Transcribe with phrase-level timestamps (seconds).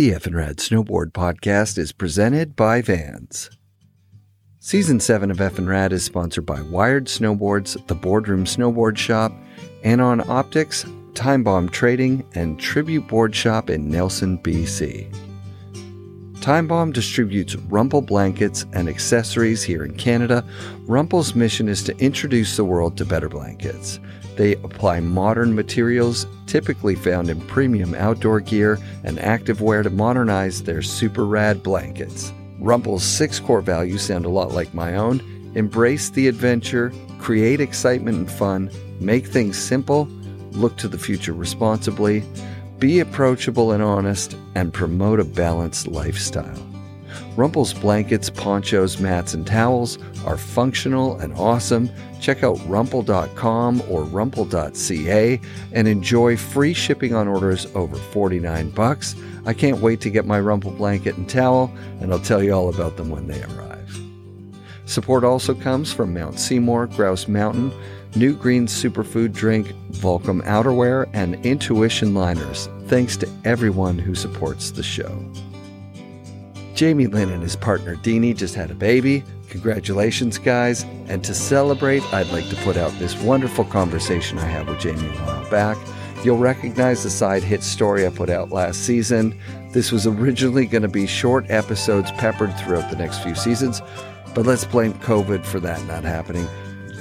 [0.00, 3.50] The F and Rad Snowboard Podcast is presented by Vans.
[4.58, 9.30] Season 7 of F and Rad is sponsored by Wired Snowboards, the Boardroom Snowboard Shop,
[9.84, 15.06] Anon Optics, Time Bomb Trading, and Tribute Board Shop in Nelson, BC.
[16.40, 20.42] Time Bomb distributes Rumpl blankets and accessories here in Canada.
[20.86, 24.00] Rumpl's mission is to introduce the world to better blankets.
[24.36, 30.82] They apply modern materials, typically found in premium outdoor gear and activewear, to modernize their
[30.82, 32.32] super rad blankets.
[32.58, 35.20] Rumpl's six core values sound a lot like my own
[35.54, 40.04] embrace the adventure, create excitement and fun, make things simple,
[40.52, 42.22] look to the future responsibly,
[42.78, 46.69] be approachable and honest, and promote a balanced lifestyle.
[47.40, 51.88] Rumpl's blankets, ponchos, mats, and towels are functional and awesome.
[52.20, 55.40] Check out rumpl.com or rumpl.ca
[55.72, 59.14] and enjoy free shipping on orders over 49 bucks.
[59.46, 61.72] I can't wait to get my Rumpl blanket and towel,
[62.02, 63.98] and I'll tell you all about them when they arrive.
[64.84, 67.72] Support also comes from Mount Seymour, Grouse Mountain,
[68.16, 72.68] New Green Superfood Drink, Volcom Outerwear, and Intuition Liners.
[72.88, 75.24] Thanks to everyone who supports the show.
[76.80, 79.22] Jamie Lynn and his partner Deanie just had a baby.
[79.50, 80.84] Congratulations, guys.
[81.08, 85.06] And to celebrate, I'd like to put out this wonderful conversation I had with Jamie
[85.06, 85.76] a while back.
[86.24, 89.38] You'll recognize the side hit story I put out last season.
[89.74, 93.82] This was originally going to be short episodes peppered throughout the next few seasons,
[94.34, 96.48] but let's blame COVID for that not happening.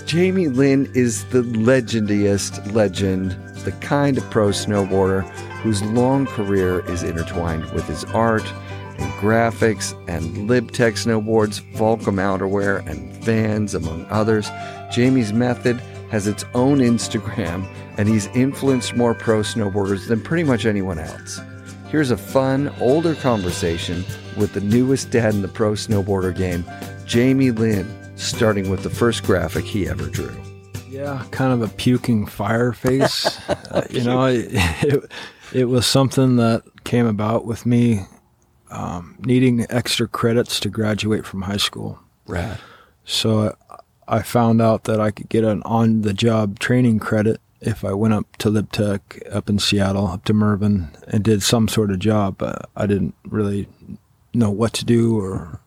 [0.05, 3.31] Jamie Lynn is the legendiest legend,
[3.63, 5.23] the kind of pro snowboarder
[5.61, 8.43] whose long career is intertwined with his art
[8.99, 14.49] and graphics and LibTech snowboards, Volcom outerwear, and Vans, among others.
[14.91, 15.79] Jamie's method
[16.11, 21.39] has its own Instagram, and he's influenced more pro snowboarders than pretty much anyone else.
[21.89, 24.03] Here's a fun, older conversation
[24.37, 26.63] with the newest dad in the pro snowboarder game,
[27.05, 30.35] Jamie Lynn, starting with the first graphic he ever drew.
[30.87, 33.39] Yeah, kind of a puking fire face.
[33.49, 35.11] uh, you know, it, it,
[35.53, 38.01] it, was something that came about with me
[38.69, 41.99] um, needing extra credits to graduate from high school.
[42.27, 42.59] Rad.
[43.03, 43.55] So
[44.07, 47.93] I found out that I could get an on the job training credit if I
[47.93, 51.99] went up to LibTech up in Seattle, up to Mervin, and did some sort of
[51.99, 52.37] job.
[52.37, 53.67] But I didn't really
[54.33, 55.59] know what to do or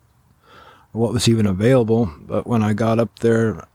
[0.92, 2.12] what was even available.
[2.20, 3.66] But when I got up there,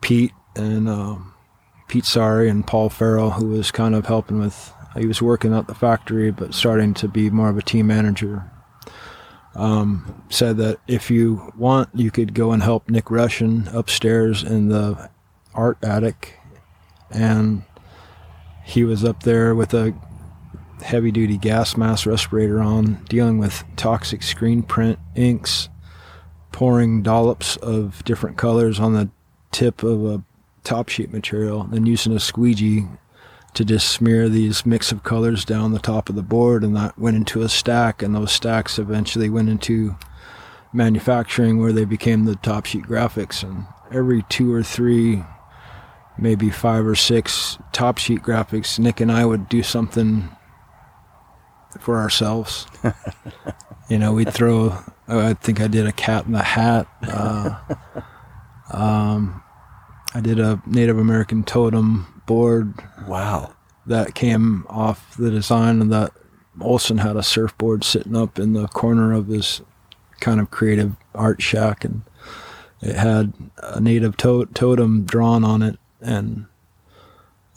[0.00, 1.16] Pete and uh,
[1.88, 5.66] Pete Saari and Paul Farrell, who was kind of helping with, he was working at
[5.66, 8.50] the factory, but starting to be more of a team manager.
[9.56, 14.68] Um, said that if you want, you could go and help Nick Russian upstairs in
[14.68, 15.10] the
[15.54, 16.38] art attic.
[17.10, 17.62] And
[18.64, 19.94] he was up there with a
[20.82, 25.68] heavy duty gas mask respirator on, dealing with toxic screen print inks
[26.50, 29.08] pouring dollops of different colors on the
[29.50, 30.22] tip of a
[30.62, 32.86] top sheet material, then using a squeegee
[33.54, 36.98] to just smear these mix of colors down the top of the board, and that
[36.98, 39.96] went into a stack, and those stacks eventually went into
[40.72, 45.24] manufacturing where they became the top sheet graphics, and every two or three,
[46.18, 50.28] maybe five or six top sheet graphics, Nick and I would do something
[51.80, 52.66] for ourselves.
[53.88, 54.76] you know, we'd throw
[55.06, 56.86] I think I did a cat in the hat.
[57.02, 57.58] Uh,
[58.70, 59.42] um,
[60.14, 62.74] I did a Native American totem board.
[63.06, 63.54] Wow.
[63.86, 66.12] That came off the design of that.
[66.60, 69.60] Olson had a surfboard sitting up in the corner of his
[70.20, 72.02] kind of creative art shack, and
[72.80, 76.46] it had a native to- totem drawn on it, and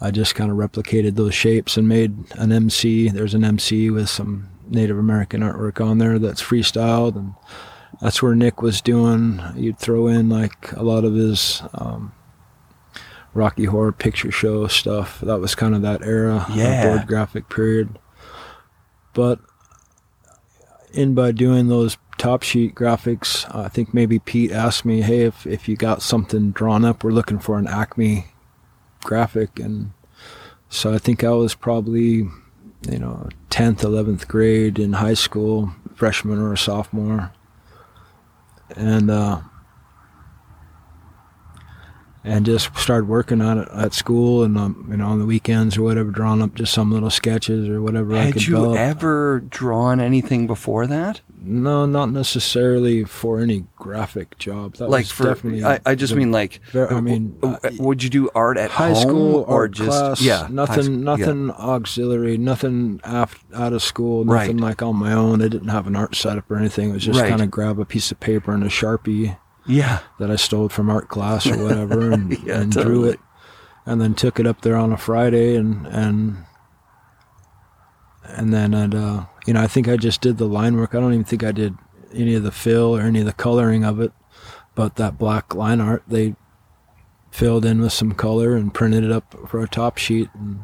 [0.01, 3.09] I just kind of replicated those shapes and made an MC.
[3.09, 7.33] There's an MC with some Native American artwork on there that's freestyled, and
[8.01, 9.41] that's where Nick was doing.
[9.55, 12.13] You'd throw in like a lot of his um,
[13.37, 15.21] Rocky Horror Picture Show stuff.
[15.21, 16.83] That was kind of that era, yeah.
[16.83, 17.99] board graphic period.
[19.13, 19.39] But
[20.93, 25.45] in by doing those top sheet graphics, I think maybe Pete asked me, "Hey, if
[25.45, 28.27] if you got something drawn up, we're looking for an Acme
[29.03, 29.91] graphic," and
[30.69, 32.27] so I think I was probably
[32.89, 37.31] you know, 10th, 11th grade in high school, freshman or a sophomore.
[38.75, 39.41] And uh,
[42.23, 45.77] and just started working on it at school and um, you know on the weekends
[45.77, 48.77] or whatever, drawing up just some little sketches or whatever I Had could you develop.
[48.79, 51.21] ever drawn anything before that?
[51.39, 54.73] no, not necessarily for any graphic job.
[54.77, 55.63] That like was for definitely.
[55.63, 58.69] I, I just the- mean like ver- I mean, w- would you do art at
[58.71, 61.03] high home school or art just class, yeah nothing, school- yeah.
[61.03, 64.41] nothing auxiliary, nothing af- out of school, Right.
[64.47, 65.41] nothing like on my own.
[65.41, 66.89] I didn't have an art setup or anything.
[66.89, 67.29] It was just Right.
[67.29, 69.37] kind of grab a piece of paper and a sharpie
[69.67, 73.19] yeah that I stole from art class or whatever, and, Yeah, and drew it,
[73.85, 76.45] and then took it up there on a Friday, and and
[78.23, 80.93] and then I'd uh, you know I think I just did the line work.
[80.95, 81.75] I don't even think I did
[82.13, 84.11] any of the fill or any of the coloring of it,
[84.75, 86.35] but that black line art they
[87.31, 90.61] filled in with some color and printed it up for a top sheet, and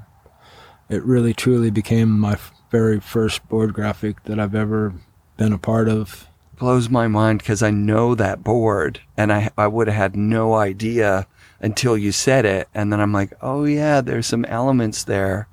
[0.89, 4.93] it really truly became my f- very first board graphic that I've ever
[5.37, 6.27] been a part of.
[6.63, 10.53] Blows my mind because I know that board and I I would have had no
[10.53, 11.27] idea
[11.59, 15.49] until you said it and then I'm like oh yeah there's some elements there.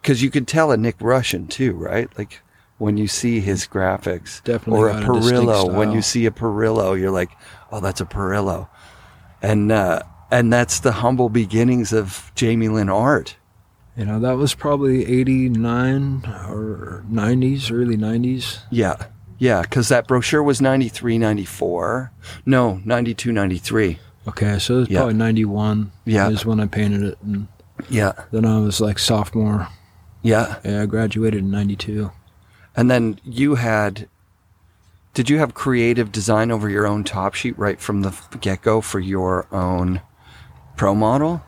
[0.00, 2.08] Because you could tell a Nick Russian too right?
[2.16, 2.40] Like
[2.78, 6.30] when you see his graphics Definitely or a got a Perillo when you see a
[6.30, 7.32] Perillo you're like
[7.72, 8.68] oh that's a Perillo.
[9.42, 13.34] And uh, and that's the humble beginnings of Jamie Lynn art.
[13.96, 18.60] You know, that was probably 89 or 90s, early 90s.
[18.70, 19.06] yeah
[19.44, 22.10] yeah because that brochure was 93 94
[22.46, 24.98] no 92 93 Okay, so it was Yeah.
[25.00, 26.30] probably 91 Yeah.
[26.30, 27.18] is when I painted it.
[27.22, 27.46] And
[27.90, 29.68] yeah then I was like sophomore.
[30.22, 32.10] yeah Yeah, I graduated in 92.
[32.76, 34.08] And then you had,
[35.12, 38.80] did you have creative design over your own top sheet right from the get go
[38.80, 40.00] for your own
[40.76, 41.42] pro model?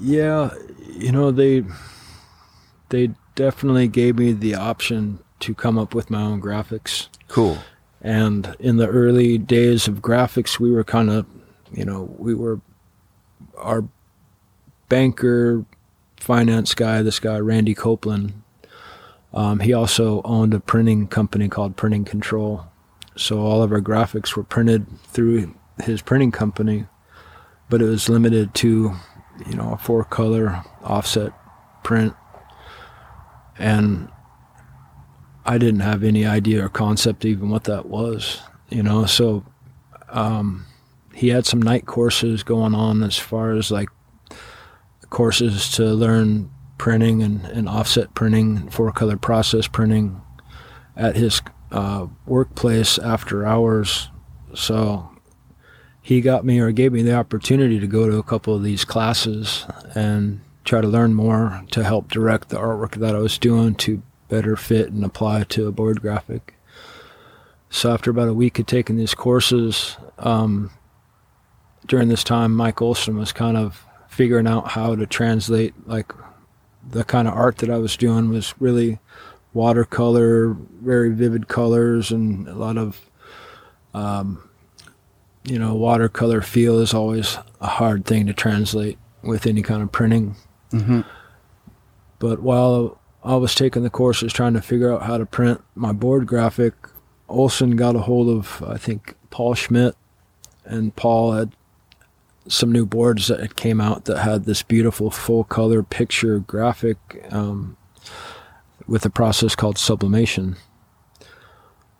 [0.00, 0.50] Yeah,
[1.04, 1.64] you know, they
[2.88, 7.08] they definitely gave me the option to come up with my own graphics.
[7.28, 7.58] Cool.
[8.00, 11.26] And in the early days of graphics, we were kind of,
[11.72, 12.60] you know, we were
[13.56, 13.84] our
[14.88, 15.64] banker,
[16.16, 18.42] finance guy, this guy, Randy Copeland.
[19.32, 22.66] Um, he also owned a printing company called Printing Control.
[23.16, 26.86] So all of our graphics were printed through his printing company,
[27.68, 28.94] but it was limited to,
[29.46, 31.32] you know, a four color offset
[31.82, 32.14] print.
[33.58, 34.08] And
[35.44, 38.40] I didn't have any idea or concept even what that was,
[38.70, 39.06] you know.
[39.06, 39.44] So
[40.08, 40.66] um,
[41.14, 43.88] he had some night courses going on as far as like
[45.10, 50.20] courses to learn printing and, and offset printing, four color process printing
[50.96, 54.10] at his uh, workplace after hours.
[54.54, 55.10] So
[56.00, 58.84] he got me or gave me the opportunity to go to a couple of these
[58.84, 63.74] classes and try to learn more to help direct the artwork that I was doing
[63.76, 66.54] to better fit and apply to a board graphic.
[67.68, 70.70] So after about a week of taking these courses, um,
[71.86, 76.14] during this time, Mike Olson was kind of figuring out how to translate like
[76.88, 79.00] the kind of art that I was doing was really
[79.52, 83.10] watercolor, very vivid colors, and a lot of,
[83.92, 84.48] um,
[85.44, 89.92] you know, watercolor feel is always a hard thing to translate with any kind of
[89.92, 90.36] printing.
[90.72, 91.02] Mm-hmm.
[92.18, 95.92] But while I was taking the courses trying to figure out how to print my
[95.92, 96.74] board graphic,
[97.32, 99.96] Olson got a hold of, I think, Paul Schmitt,
[100.64, 101.56] and Paul had
[102.46, 106.98] some new boards that had came out that had this beautiful full color picture graphic
[107.30, 107.76] um,
[108.86, 110.56] with a process called sublimation.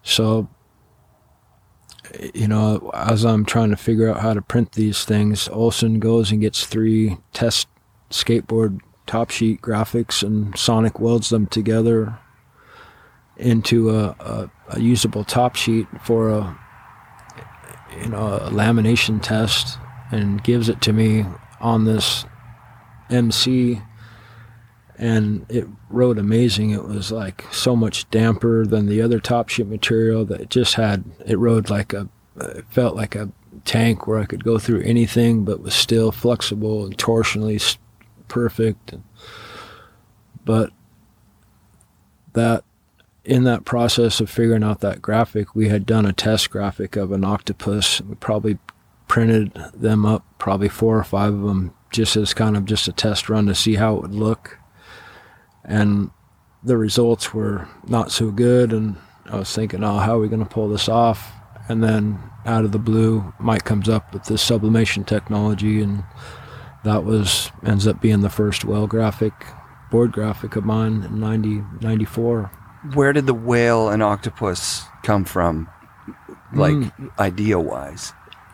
[0.03, 0.49] So,
[2.35, 6.31] you know, as I'm trying to figure out how to print these things, Olson goes
[6.31, 7.69] and gets three test
[8.11, 12.19] skateboard top sheet graphics and Sonic welds them together
[13.37, 16.59] into a, a, a usable top sheet for a
[18.01, 19.79] you know a lamination test
[20.11, 21.25] and gives it to me
[21.61, 22.25] on this
[23.11, 23.81] MC
[24.99, 26.71] and it wrote amazing.
[26.71, 30.75] It was like so much damper than the other top sheet material that it just
[30.75, 33.31] had it rode like a it felt like a
[33.65, 37.61] tank where I could go through anything but was still flexible and torsionally
[38.33, 38.95] perfect.
[40.43, 40.71] But
[42.33, 42.65] that
[43.25, 47.13] in that process of figuring out that graphic, we had done a test graphic of
[47.13, 48.01] an octopus.
[48.01, 48.59] We probably
[49.07, 52.93] printed them up, probably four or five of them, just as kind of just a
[52.93, 54.59] test run to see how it would look.
[55.63, 56.11] And
[56.65, 58.73] the results were not so good.
[58.73, 58.97] And
[59.27, 61.33] I was thinking, oh, how are we going to pull this off?
[61.69, 66.03] And then out of the blue, Mike comes up with this sublimation technology, and
[66.85, 69.33] that was ends up being the first well graphic,
[69.91, 72.51] board graphic of mine in 90, 94.
[72.95, 75.69] Where did the whale and octopus come from,
[76.53, 77.19] like Mm.
[77.19, 78.13] idea wise?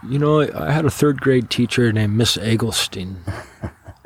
[0.08, 3.24] You know, I had a third grade teacher named Miss Eggleston.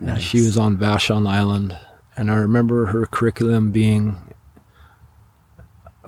[0.00, 0.20] Nice.
[0.20, 1.78] She was on Vashon Island,
[2.16, 4.16] and I remember her curriculum being.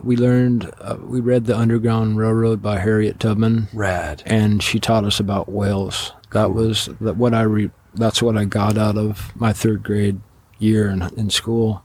[0.03, 4.23] We learned, uh, we read The Underground Railroad by Harriet Tubman, Rad.
[4.27, 6.13] and she taught us about whales.
[6.33, 10.21] That was that what I re, that's what I got out of my third grade
[10.59, 11.83] year in, in school.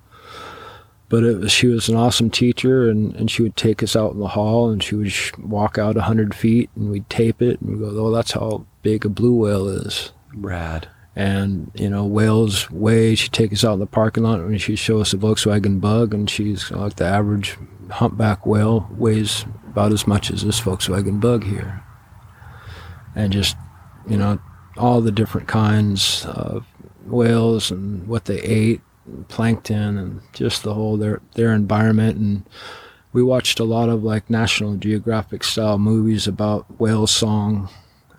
[1.10, 4.14] But it was, she was an awesome teacher, and, and she would take us out
[4.14, 7.42] in the hall, and she would sh- walk out a hundred feet, and we'd tape
[7.42, 10.88] it, and we'd go, "Oh, that's how big a blue whale is." Rad.
[11.16, 13.16] And you know, whales weigh.
[13.16, 16.14] She'd take us out in the parking lot, and she'd show us a Volkswagen Bug,
[16.14, 17.58] and she's uh, like the average
[17.90, 21.84] humpback whale weighs about as much as this Volkswagen Bug here.
[23.16, 23.58] And just
[24.08, 24.40] you know,
[24.80, 26.66] all the different kinds of
[27.06, 32.18] whales and what they ate, and plankton, and just the whole their their environment.
[32.18, 32.44] And
[33.12, 37.70] we watched a lot of like National Geographic style movies about whale song,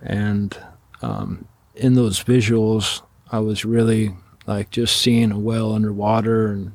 [0.03, 0.57] and
[1.03, 3.03] um, in those visuals,
[3.33, 4.15] I was really
[4.47, 6.73] like just seeing a whale underwater and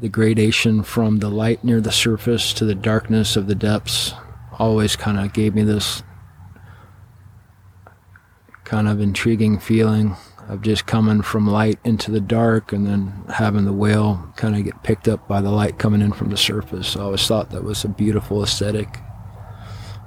[0.00, 4.14] the gradation from the light near the surface to the darkness of the depths
[4.58, 6.02] always kind of gave me this
[8.72, 10.16] kind of intriguing feeling
[10.48, 14.64] of just coming from light into the dark and then having the whale kind of
[14.64, 16.88] get picked up by the light coming in from the surface.
[16.88, 18.88] So I always thought that was a beautiful aesthetic.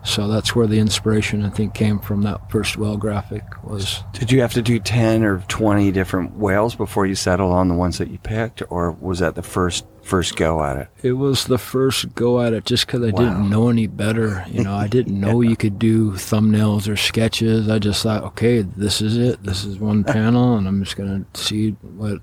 [0.04, 4.32] So that's where the inspiration I think came from that first whale graphic was Did
[4.32, 8.00] you have to do 10 or 20 different whales before you settled on the ones
[8.00, 10.88] that you picked, or was that the first first go at it?
[11.04, 13.20] it was the first go at it just because I Wow.
[13.20, 14.46] didn't know any better.
[14.50, 17.68] You know, I didn't know you could do thumbnails or sketches.
[17.70, 19.44] I just thought, okay, this is it.
[19.44, 22.20] This is one panel, and I'm just gonna see what.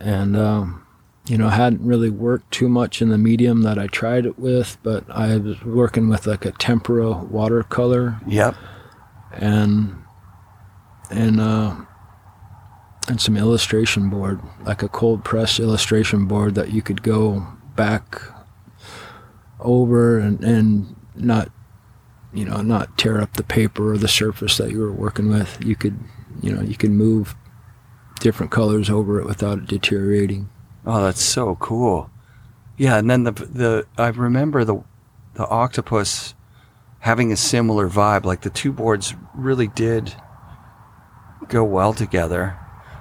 [0.00, 0.86] And um,
[1.26, 4.38] you know, I hadn't really worked too much in the medium that I tried it
[4.38, 8.54] with, but I was working with like a tempera watercolor Yep.
[9.32, 9.96] and
[11.10, 11.74] and uh,
[13.10, 17.46] and some illustration board, like a cold press illustration board that you could go
[17.76, 18.20] back
[19.60, 21.50] over and and not
[22.32, 25.64] you know not tear up the paper or the surface that you were working with.
[25.64, 25.98] You could
[26.42, 27.34] you know you could move
[28.20, 30.48] different colors over it without it deteriorating.
[30.84, 32.10] Oh, that's so cool.
[32.76, 34.82] Yeah, and then the the I remember the
[35.34, 36.34] the octopus
[37.00, 38.24] having a similar vibe.
[38.24, 40.14] Like the two boards really did
[41.48, 42.58] go well together.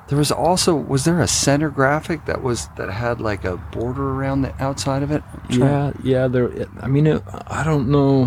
[0.10, 4.10] There was also was there a center graphic that was that had like a border
[4.12, 5.22] around the outside of it?
[5.50, 6.28] Yeah, yeah.
[6.28, 6.68] There.
[6.80, 8.26] I mean, it, I don't know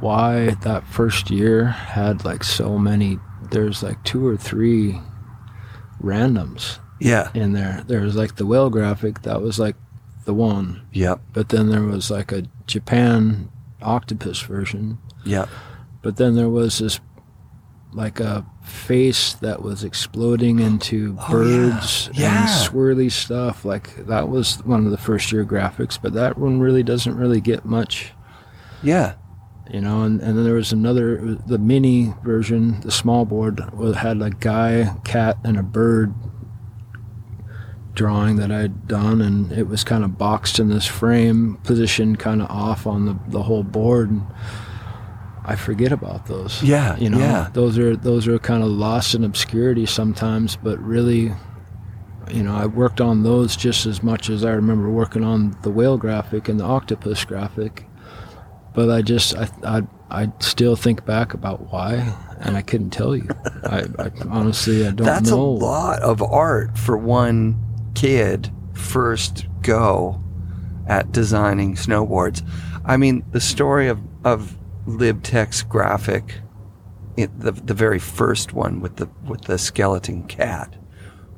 [0.00, 3.18] why that first year had like so many.
[3.50, 5.00] There's like two or three
[6.02, 7.30] randoms Yeah.
[7.34, 7.82] in there.
[7.86, 9.76] There was like the whale graphic that was like
[10.24, 11.20] the one, Yep.
[11.32, 13.48] but then there was like a Japan
[13.80, 15.48] octopus version, Yep.
[16.02, 17.00] but then there was this
[17.98, 22.20] like a face that was exploding into Oh, birds yeah.
[22.22, 22.40] Yeah.
[22.42, 23.64] and swirly stuff.
[23.64, 27.40] Like that was one of the first year graphics, but that one really doesn't really
[27.40, 28.12] get much,
[28.82, 29.14] Yeah.
[29.68, 30.02] you know.
[30.04, 33.60] And, and then there was another, the mini version, the small board,
[33.96, 36.14] had a guy, cat, and a bird
[37.94, 42.40] drawing that I'd done, and it was kind of boxed in this frame, positioned kind
[42.40, 44.10] of off on the, the whole board.
[44.10, 44.22] And
[45.48, 46.62] I forget about those.
[46.62, 47.48] Yeah, you know, yeah.
[47.54, 51.32] those are those are kind of lost in obscurity sometimes, but really,
[52.30, 55.70] you know, I worked on those just as much as I remember working on the
[55.70, 57.86] whale graphic and the octopus graphic.
[58.74, 63.16] But I just I I I still think back about why, and I couldn't tell
[63.16, 63.28] you.
[63.64, 65.40] I, I honestly I don't That's know.
[65.40, 67.58] a lot of art for one
[67.94, 70.22] kid first go
[70.86, 72.46] at designing snowboards.
[72.84, 76.36] I mean, the story of of LibTech's graphic,
[77.16, 80.76] it, the the very first one with the with the skeleton cat,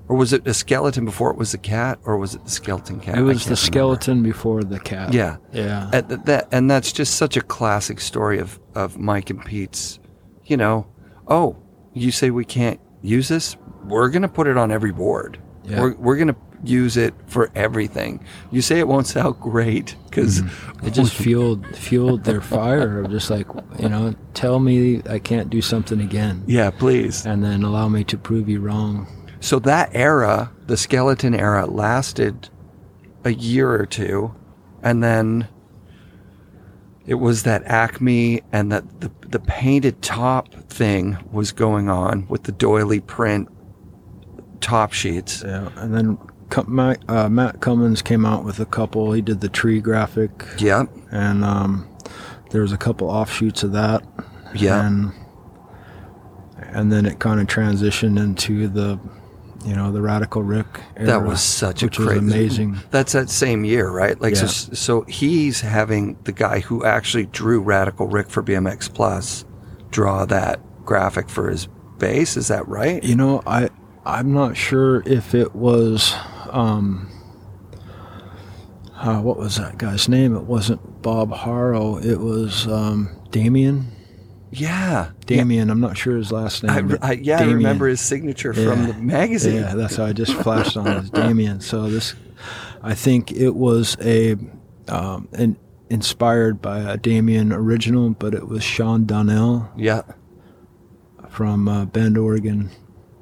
[0.09, 3.01] or was it a skeleton before it was a cat, or was it the skeleton
[3.01, 3.19] cat?
[3.19, 3.57] It was the remember.
[3.57, 5.13] skeleton before the cat.
[5.13, 5.39] Yeah.
[5.53, 5.91] Yeah.
[5.93, 9.99] And that and that's just such a classic story of of Mike and Pete's.
[10.45, 10.87] You know,
[11.27, 11.57] oh,
[11.93, 13.57] you say we can't use this?
[13.85, 15.41] We're gonna put it on every board.
[15.71, 15.81] Yeah.
[15.81, 18.25] We're we're gonna use it for everything.
[18.51, 20.87] You say it won't sound great because mm-hmm.
[20.87, 23.47] It just fueled fueled their fire of just like
[23.79, 27.27] you know, tell me I can't do something again, yeah, please.
[27.27, 29.07] and then allow me to prove you wrong.
[29.41, 32.49] So that era, the skeleton era, lasted
[33.25, 34.35] a year or two,
[34.83, 35.49] and then
[37.07, 42.45] it was that Acme and that the the painted top thing was going on with
[42.45, 43.49] the doily print
[44.61, 45.43] top sheets.
[45.47, 46.19] Yeah, and then
[46.67, 49.13] Matt, uh, Matt Cummins came out with a couple.
[49.13, 50.89] He did the tree graphic, Yep.
[51.11, 51.89] and um,
[52.51, 54.03] there was a couple offshoots of that.
[54.55, 54.85] Yeah.
[54.87, 55.13] And,
[56.59, 58.99] and then it kind of transitioned into the,
[59.65, 60.67] you know, the Radical Rick.
[60.97, 62.79] Era, That was such a crazy amazing.
[62.91, 64.21] That's that same year, right?
[64.21, 64.47] Like Yeah.
[64.47, 69.45] so, so he's having the guy who actually drew Radical Rick for BMX Plus
[69.91, 71.67] draw that graphic for his
[71.99, 72.37] base.
[72.37, 73.03] Is that right?
[73.03, 73.71] You know, I
[74.05, 76.15] I'm not sure if it was
[76.51, 77.11] um
[79.01, 80.37] uh, what was that guy's name?
[80.37, 81.97] It wasn't Bob Haro.
[81.97, 83.87] It was um, Damien.
[84.51, 85.71] Yeah, Damien.
[85.71, 86.99] I'm not sure his last name.
[87.01, 89.55] I, I, yeah, I remember his signature from the magazine.
[89.63, 91.13] Yeah, that's how I just flashed on it.
[91.13, 91.61] Damien.
[91.61, 92.15] So this,
[92.83, 94.37] I think it was a
[94.89, 95.57] um, an
[95.89, 100.03] inspired by a Damien original, but it was Sean Donnell Yeah,
[101.29, 102.71] from uh, Bend, Oregon.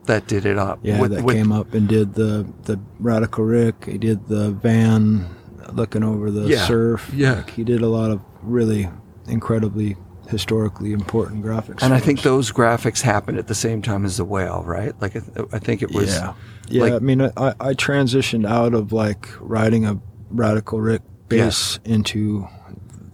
[0.08, 0.80] That did it up.
[0.82, 3.84] Yeah, With- that with- came up and did the the Radical Rick.
[3.86, 5.26] He did the van,
[5.72, 7.10] looking over the Yeah, surf.
[7.14, 7.36] yeah.
[7.36, 8.88] Like, he did a lot of really
[9.28, 9.96] incredibly
[10.28, 11.82] historically important graphics.
[11.82, 14.92] And I think those graphics happened at the same time as the whale, right?
[15.00, 16.14] Like I, th- I think it was.
[16.14, 16.34] yeah,
[16.68, 16.82] yeah.
[16.82, 19.98] like- I mean, I, I transitioned out of like riding a
[20.30, 22.46] Radical Rick base into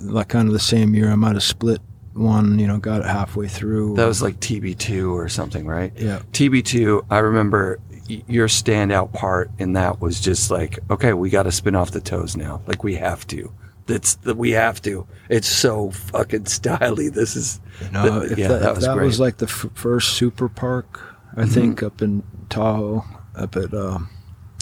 [0.01, 1.11] like kind of the same year.
[1.11, 1.81] I might have split
[2.15, 2.59] one.
[2.59, 3.95] You know, got it halfway through.
[3.97, 5.93] That was like TB2 or something, right?
[5.97, 6.21] yeah.
[6.33, 11.53] TB2, I remember your standout part in that was just like, okay, we got to
[11.53, 12.61] spin off the toes now.
[12.67, 13.53] Like we have to.
[13.87, 15.07] That's that we have to.
[15.29, 17.13] It's so fucking styly.
[17.13, 17.61] This is
[17.93, 21.01] No, th- if yeah, that, that was that was like the f- first super park,
[21.37, 21.51] I Mm-hmm.
[21.53, 23.05] think up in Tahoe,
[23.35, 24.09] up at um,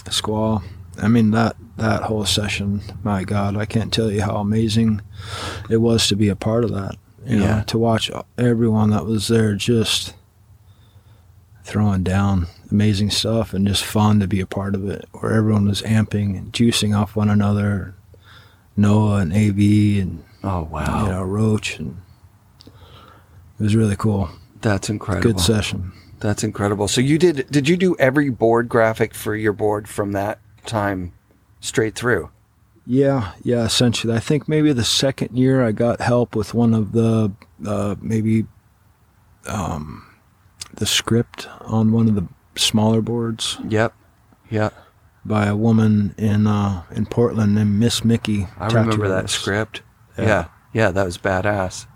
[0.06, 0.62] Squaw.
[1.00, 2.80] I mean that that whole session.
[3.04, 5.00] My God, I can't tell you how amazing
[5.70, 6.96] it was to be a part of that.
[7.26, 7.62] You know, Yeah.
[7.64, 10.14] to watch everyone that was there just
[11.64, 15.06] throwing down amazing stuff and just fun to be a part of it.
[15.12, 17.94] Where everyone was amping and juicing off one another.
[18.76, 21.98] Noah and AV and oh wow, you know Roach and
[22.66, 24.30] it was really cool.
[24.62, 25.30] that's incredible.
[25.32, 25.92] Good session.
[26.20, 26.88] That's incredible.
[26.88, 27.46] So you did?
[27.50, 31.12] Did you do every board graphic for your board from that time
[31.60, 32.30] straight through?
[32.86, 33.64] Yeah, yeah.
[33.64, 37.32] Essentially, I think maybe the second year I got help with one of the
[37.66, 38.46] uh, maybe
[39.46, 40.04] um,
[40.74, 43.94] the script on one of the smaller boards Yep.
[44.50, 44.74] Yep.
[45.24, 48.48] by a woman in uh, in Portland named Miss Mickey.
[48.58, 49.82] I remember that script.
[50.18, 50.24] Yeah.
[50.26, 50.44] Yeah.
[50.72, 50.90] yeah.
[50.90, 51.86] that was badass.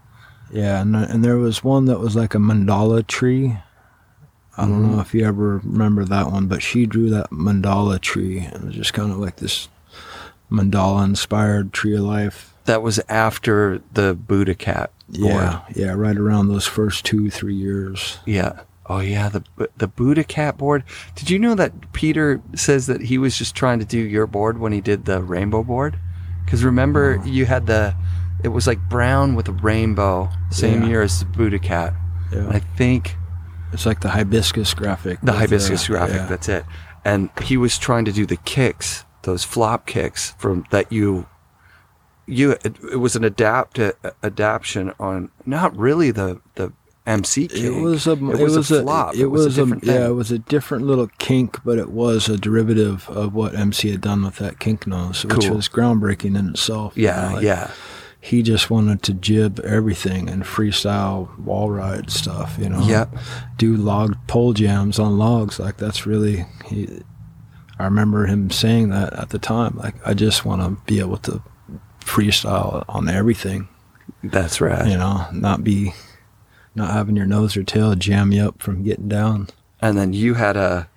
[0.53, 3.59] Yeah, and and there was one that was like a mandala tree.
[4.57, 4.95] I don't Mm-hmm.
[4.95, 8.67] know if you ever remember that one, but she drew that mandala tree, and it
[8.67, 9.69] was just kind of like this
[10.51, 12.53] mandala inspired tree of life.
[12.67, 15.33] That was after the Buddha cat board.
[15.35, 18.19] Yeah, yeah, right around those first two, three years.
[18.27, 18.61] Yeah.
[18.89, 19.45] Oh yeah, the
[19.77, 20.85] the Buddha cat board.
[21.17, 24.59] Did you know that Peter says that he was just trying to do your board
[24.59, 25.99] when he did the rainbow board?
[26.45, 27.97] Because remember, you had the,
[28.45, 30.89] it was like brown with a rainbow, same Yeah.
[30.89, 31.95] year as the Buddha cat.
[32.31, 33.17] And I think
[33.73, 35.19] It's like the hibiscus graphic.
[35.21, 36.17] the hibiscus uh, graphic.
[36.17, 36.27] yeah.
[36.27, 36.65] That's it.
[37.05, 41.27] And he was trying to do the kicks, those flop kicks from that you.
[42.29, 46.73] You it, it was an adapt adaptation on not really the the
[47.07, 47.63] MC kick.
[47.63, 49.15] It was a it was, a flop.
[49.15, 52.37] It, was, a, different yeah, it was a different little kink, but it was a
[52.37, 55.57] derivative of what MC had done with that kink nose, which Cool.
[55.57, 56.97] was groundbreaking in itself.
[56.97, 57.71] you yeah, know, like, yeah.
[58.21, 62.85] He just wanted to jib everything and freestyle wall ride stuff, you know.
[62.85, 63.15] Yep.
[63.57, 66.45] Do log pole jams on logs, like that's really.
[66.65, 67.03] He,
[67.79, 69.77] I remember him saying that at the time.
[69.77, 71.43] Like, I just want to be able to
[72.01, 73.69] freestyle on everything.
[74.23, 74.87] That's right.
[74.89, 75.93] you know, not be,
[76.75, 79.49] not having your nose or tail jam you up from getting down.
[79.81, 80.89] And then you had a,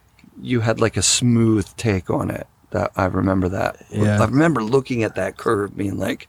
[0.41, 2.47] you had like a smooth take on it.
[2.71, 3.83] That I remember that.
[3.89, 4.21] Yeah.
[4.21, 6.27] I remember looking at that curve, being like,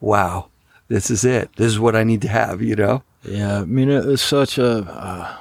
[0.00, 0.48] "Wow,
[0.88, 1.50] this is it.
[1.56, 3.02] This is what I need to have." You know.
[3.22, 5.36] Yeah, I mean, it was such a, uh,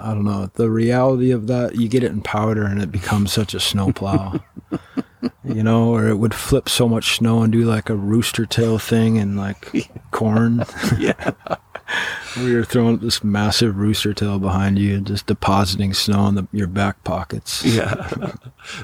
[0.00, 3.32] I don't know, the reality of that, you get it in powder and it becomes
[3.32, 4.40] such a snowplow.
[5.44, 8.78] you know, or it would flip so much snow and do like a rooster tail
[8.78, 10.64] thing and like corn.
[10.98, 11.32] Yeah.
[12.34, 16.46] where you're throwing this massive rooster tail behind you and just depositing snow in the,
[16.52, 17.64] your back pockets.
[17.64, 18.32] Yeah.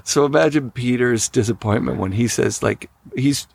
[0.04, 3.46] so imagine Peter's disappointment when he says, like, he's,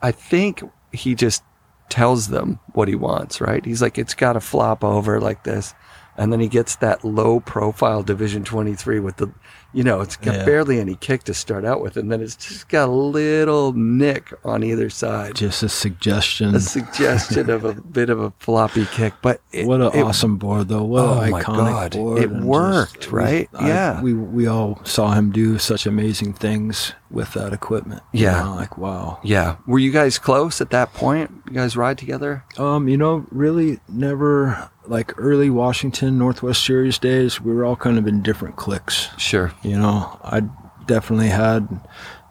[0.00, 1.42] I think he just
[1.90, 3.64] tells them what he wants, right?
[3.64, 5.74] He's like, it's got to flop over like this.
[6.16, 9.32] And then he gets that low profile Division 23 with the,
[9.72, 10.44] you know, it's got Yeah.
[10.44, 14.32] barely any kick to start out with, and then it's just got a little nick
[14.44, 15.34] on either side.
[15.34, 16.54] Just a suggestion.
[16.54, 20.36] a suggestion of a bit of a floppy kick, but it, what an it- awesome
[20.36, 20.84] board, though.
[20.84, 21.92] What Oh an my iconic God.
[21.92, 22.18] board.
[22.18, 23.48] It and just- worked, we- right?
[23.54, 24.00] I- Yeah.
[24.02, 28.02] we we all saw him do such amazing things with that equipment.
[28.12, 28.42] you Yeah.
[28.42, 29.18] know, like wow.
[29.22, 31.30] Yeah, were you guys close at that point?
[31.48, 32.44] You guys ride together?
[32.58, 37.40] Um, you know, really never like early Washington Northwest Series days.
[37.40, 39.08] We were all kind of in different cliques.
[39.18, 39.52] Sure.
[39.62, 40.42] You know, I
[40.86, 41.68] definitely had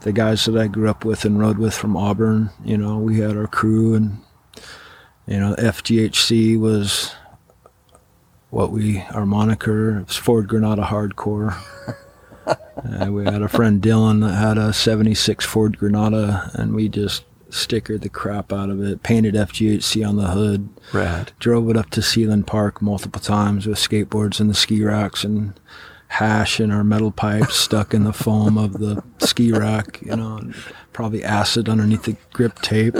[0.02, 2.50] the guys that I grew up with and rode with from Auburn.
[2.63, 4.18] You know, we had our crew, and
[5.28, 7.13] you know, FGHC was
[8.50, 10.00] what we our moniker.
[10.00, 11.56] It was Ford Granada Hardcore.
[12.46, 17.24] uh, we had a friend Dylan that had a '76 Ford Granada, and we just
[17.54, 19.04] stickered the crap out of it.
[19.04, 21.32] Painted FGHC on the hood Rad.
[21.39, 25.60] drove it up to Seylynn Park multiple times with skateboards and the ski racks and
[26.08, 30.38] hash and our metal pipes stuck in the foam of the ski rack, you know,
[30.38, 30.56] and
[30.94, 32.96] probably acid underneath the grip tape.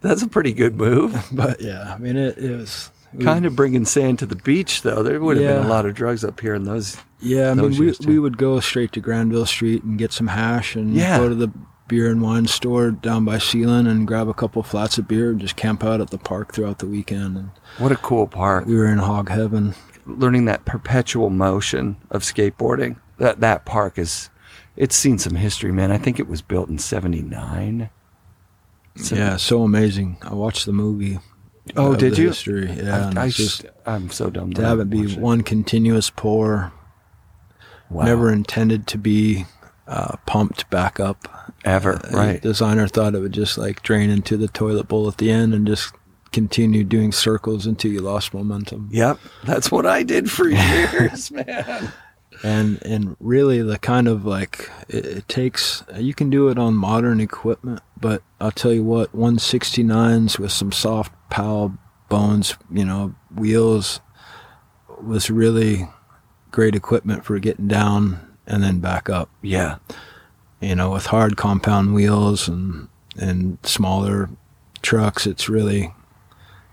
[0.00, 1.14] That's a pretty good move.
[1.32, 4.82] But yeah, I mean, it, it was we- kind of bringing sand to the beach,
[4.82, 5.02] though.
[5.02, 6.96] There would have been a lot of drugs up here in those.
[7.20, 8.08] Yeah, I mean, those we, too.
[8.08, 11.18] we would go straight to Granville Street and get some hash and Yeah.
[11.18, 11.50] go to the
[11.88, 15.40] beer and wine store down by Seylynn and grab a couple flats of beer and
[15.40, 17.36] just camp out at the park throughout the weekend.
[17.36, 18.66] And What a cool park.
[18.66, 19.74] we were in hog heaven.
[20.06, 22.96] Learning that perpetual motion of skateboarding.
[23.18, 24.30] That that park is,
[24.76, 25.90] it's seen some history, man.
[25.90, 27.90] I think it was built in '79.
[29.12, 30.16] yeah, so amazing.
[30.22, 31.18] I watched the movie.
[31.76, 32.28] Oh, did you?
[32.28, 32.70] History.
[32.70, 34.52] Yeah, I, I just am so dumb.
[34.54, 36.72] to have it be one continuous pour,
[37.90, 38.04] Wow.
[38.04, 39.44] never intended to be
[39.86, 41.47] uh, pumped back up.
[41.64, 41.94] Ever.
[41.94, 42.42] Uh, the Right.
[42.42, 45.66] designer thought it would just like drain into the toilet bowl at the end and
[45.66, 45.92] just
[46.32, 48.88] continue doing circles until you lost momentum.
[48.92, 49.18] Yep.
[49.44, 51.90] That's what I did for years, man.
[52.44, 56.74] And and really the kind of like it, it takes you can do it on
[56.74, 61.76] modern equipment, but I'll tell you what, 169s with some soft Powell
[62.08, 64.00] Bones, you know, wheels
[65.02, 65.88] was really
[66.50, 69.28] great equipment for getting down and then back up.
[69.42, 69.76] Yeah.
[70.60, 74.30] You know, with hard compound wheels and and smaller
[74.82, 75.92] trucks, it's really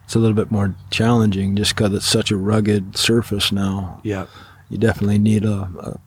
[0.06, 4.00] it's a little bit more challenging just because it's such a rugged surface now.
[4.04, 4.28] Yeah.
[4.70, 6.00] You definitely need a, a,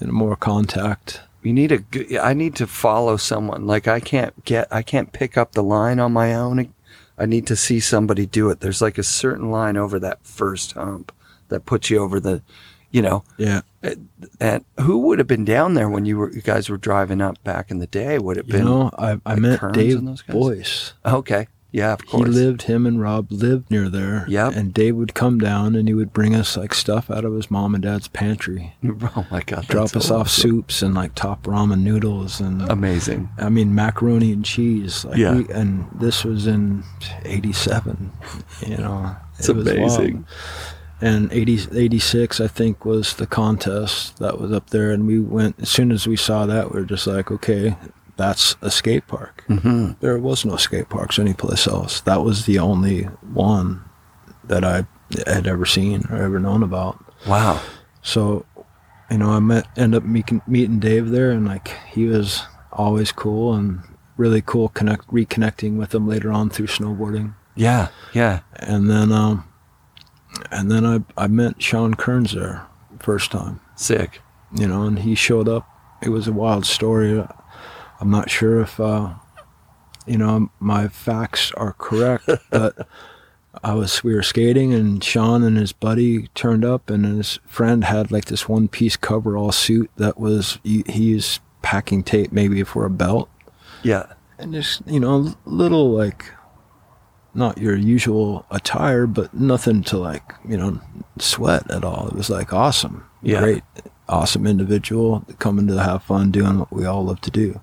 [0.00, 1.20] a more contact.
[1.42, 3.66] You need a good, I need to follow someone.
[3.66, 6.72] Like I can't get, I can't pick up the line on my own.
[7.18, 8.60] I need to see somebody do it.
[8.60, 11.12] There's like a certain line over that first hump
[11.48, 12.42] that puts you over the,
[12.92, 13.94] you know, Yeah, uh,
[14.38, 17.42] and who would have been down there when you were, you guys were driving up
[17.42, 18.18] back in the day?
[18.20, 20.34] Would it you been, know, I I like met Dave and those guys?
[20.36, 20.92] Boyce.
[21.04, 21.48] okay.
[21.74, 24.26] Yeah, of He lived, him and Rob lived near there.
[24.28, 24.52] Yep.
[24.56, 27.50] And Dave would come down and he would bring us like stuff out of his
[27.50, 28.74] mom and dad's pantry.
[29.16, 29.66] Oh my God.
[29.68, 33.30] Drop us off soups and like top ramen noodles and Amazing.
[33.38, 35.06] I mean macaroni and cheese.
[35.06, 35.34] Like Yeah.
[35.36, 36.84] we, and this was in
[37.24, 38.12] '87.
[38.66, 40.24] You know, It's it wild.
[41.02, 45.56] And 80, 86, I think, was the contest that was up there, and we went
[45.60, 47.76] as soon as we saw that, we were just like, okay,
[48.16, 49.42] that's a skate park.
[49.48, 52.00] hmm There was no skate parks anyplace else.
[52.02, 53.02] That was the only
[53.34, 53.82] one
[54.44, 54.86] that I
[55.26, 57.04] had ever seen or ever known about.
[57.26, 57.60] Wow.
[58.02, 58.46] So,
[59.10, 63.10] you know, I met end up meeting meeting Dave there, and like he was always
[63.12, 63.80] cool and
[64.16, 67.88] really cool connect reconnecting with him later on through snowboarding, Yeah.
[68.14, 68.40] Yeah.
[68.54, 69.44] and then um,
[70.50, 72.66] and then I I met Sean Kearns there
[73.00, 74.20] first time, Sick.
[74.54, 75.68] you know, and he showed up.
[76.02, 77.24] It was a wild story.
[78.00, 79.14] I'm not sure if uh,
[80.06, 82.88] you know my facts are correct, but.
[83.62, 87.84] I was we were skating and Sean and his buddy turned up and his friend
[87.84, 92.62] had like this one piece coverall suit that was he, he used packing tape maybe
[92.62, 93.28] for a belt
[93.82, 94.06] Yeah.
[94.38, 96.30] and just you know a little like
[97.34, 100.80] not your usual attire but nothing to like you know
[101.18, 103.40] sweat at all it was like awesome Yeah.
[103.40, 103.62] great
[104.08, 107.60] awesome individual coming to have fun doing what we all love to do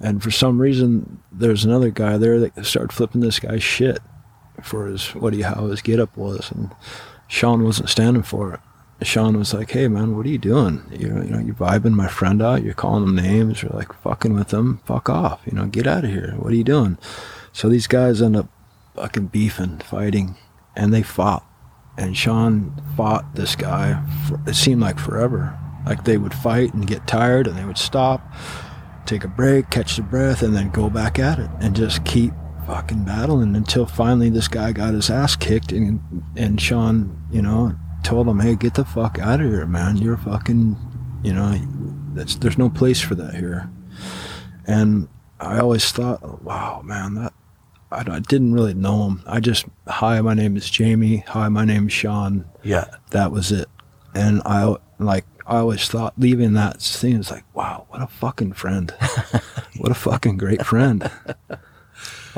[0.00, 3.98] and for some reason there's another guy there that started flipping this guy's shit
[4.62, 6.70] for his what he how his get up was and
[7.28, 8.60] Sean wasn't standing for it.
[9.06, 10.82] Sean was like, "Hey man, what are you doing?
[10.90, 12.64] You know, you know, you're vibing my friend out.
[12.64, 13.62] You're calling him names.
[13.62, 14.80] You're like fucking with him.
[14.84, 15.40] Fuck off.
[15.46, 16.34] You know, get out of here.
[16.40, 16.98] What are you doing?"
[17.52, 18.48] So these guys end up
[19.00, 20.36] fucking beefing, fighting,
[20.76, 21.46] and they fought.
[21.96, 24.02] And Sean fought this guy.
[24.28, 25.58] For, it seemed like forever.
[25.86, 28.20] Like they would fight and get tired, and they would stop,
[29.06, 32.32] take a break, catch their breath, and then go back at it, and just keep
[32.66, 36.00] fucking battling until finally this guy got his ass kicked and
[36.36, 39.96] and Sean, you know, told him, "Hey, get the fuck out of here, man.
[39.96, 40.76] You're fucking,
[41.22, 41.58] you know,
[42.12, 43.70] that's there's no place for that here."
[44.66, 45.08] And
[45.40, 47.32] I always thought, "Wow, man, that
[47.92, 49.22] I, I didn't really know him.
[49.26, 51.18] I just, hi, my name is Jamie.
[51.28, 52.44] Hi, my name is Sean.
[52.62, 52.86] Yeah.
[53.10, 53.68] That was it.
[54.14, 58.52] And I like I always thought leaving that scene was like, wow, what a fucking
[58.52, 58.92] friend.
[59.78, 61.10] what a fucking great friend.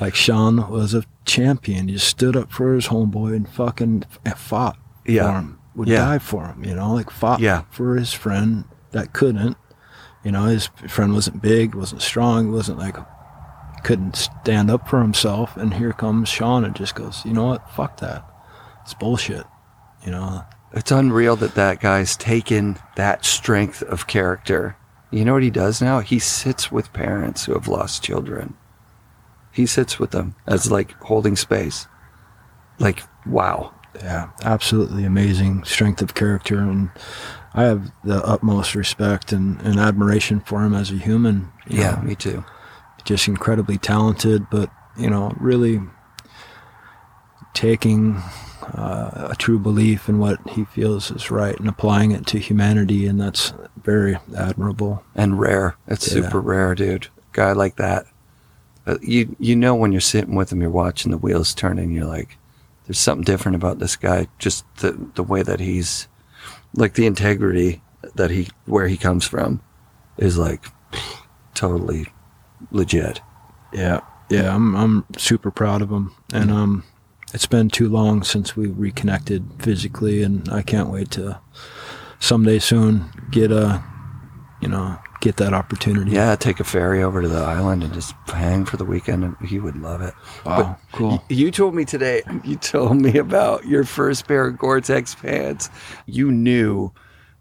[0.00, 1.88] Like Sean was a champion.
[1.88, 4.04] He stood up for his homeboy and fucking
[4.36, 5.26] fought Yeah.
[5.26, 5.58] for him.
[5.74, 5.98] Would Yeah.
[6.04, 7.62] die for him, you know, like fought Yeah.
[7.70, 9.56] for his friend that couldn't.
[10.24, 12.96] You know, his friend wasn't big, wasn't strong, wasn't like
[13.82, 15.56] couldn't stand up for himself.
[15.56, 17.70] And here comes Sean and just goes, you know what?
[17.70, 18.24] Fuck that.
[18.82, 19.44] It's bullshit.
[20.04, 24.76] You know, It's unreal that that guy's taken that strength of character.
[25.10, 26.00] You know what he does now?
[26.00, 28.54] He sits with parents who have lost children.
[29.52, 31.86] He sits with them as like holding space.
[32.78, 33.74] Like, wow.
[33.96, 36.58] yeah, absolutely amazing strength of character.
[36.58, 36.90] And
[37.54, 41.52] I have the utmost respect and, and admiration for him as a human.
[41.68, 42.02] Yeah, know.
[42.02, 42.44] me too.
[43.04, 45.80] Just incredibly talented, but you know, really
[47.54, 48.16] taking
[48.74, 53.06] uh, a true belief in what he feels is right and applying it to humanity,
[53.06, 55.02] and that's very admirable.
[55.14, 55.76] And rare.
[55.86, 56.22] It's Yeah.
[56.22, 57.08] super rare, dude.
[57.32, 58.06] Guy like that.
[58.86, 61.92] Uh, you you know when you're sitting with him, you're watching the wheels turning.
[61.92, 62.36] You're like,
[62.86, 64.26] there's something different about this guy.
[64.38, 66.08] Just the the way that he's,
[66.74, 67.80] like the integrity
[68.16, 69.60] that he where he comes from,
[70.18, 70.64] is like
[71.54, 72.06] totally
[72.70, 73.20] legit.
[73.72, 76.84] Yeah, yeah, I'm I'm super proud of him, and um,
[77.34, 81.40] it's been too long since we reconnected physically, and I can't wait to
[82.18, 83.82] someday soon get a,
[84.60, 86.12] you know, get that opportunity.
[86.12, 89.36] Yeah, take a ferry over to the island and just hang for the weekend, and
[89.48, 90.14] he would love it.
[90.44, 91.08] Wow, cool.
[91.10, 95.70] Y- You told me today, you told me about your first pair of Gore-Tex pants.
[96.06, 96.92] You knew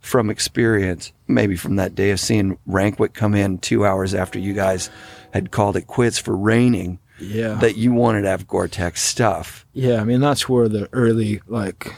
[0.02, 4.54] from experience, maybe from that day of seeing Ranquet come in two hours after you
[4.54, 4.90] guys
[5.32, 9.66] had called it quits for raining, Yeah, that you wanted to have Gore-Tex stuff.
[9.74, 11.94] Yeah, I mean that's where the early like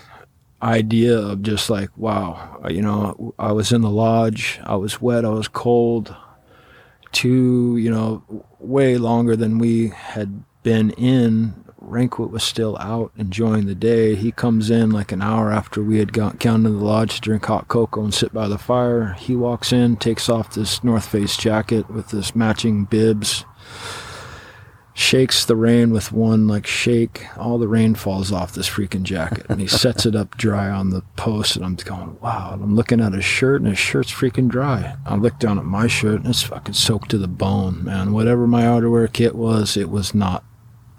[0.62, 5.02] idea of just like wow, uh, you know, I was in the lodge, I was
[5.02, 6.16] wet, I was cold,
[7.12, 8.24] too, you know,
[8.60, 11.64] way longer than we had been in.
[11.84, 14.16] Ranquet was still out enjoying the day.
[14.16, 17.22] He comes in like an hour after we had gone down to the lodge to
[17.22, 19.14] drink hot cocoa and sit by the fire.
[19.14, 23.46] He walks in, takes off this North Face jacket with this matching bibs,
[24.94, 27.26] shakes the rain with one like shake.
[27.38, 30.90] All the rain falls off this freaking jacket, and he sets it up dry on
[30.90, 31.56] the post.
[31.56, 32.52] And I'm going, wow.
[32.54, 34.96] And I'm looking at his shirt, and his shirt's freaking dry.
[35.06, 38.14] I look down at my shirt, and it's fucking soaked to the bone, man.
[38.14, 40.44] Whatever my outerwear kit was, it was not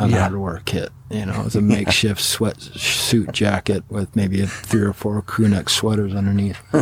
[0.01, 0.29] an Yeah.
[0.29, 0.91] outerwear kit.
[1.11, 5.49] You know, it was a makeshift sweatsuit jacket with maybe a three or four crew
[5.49, 6.59] neck sweaters underneath.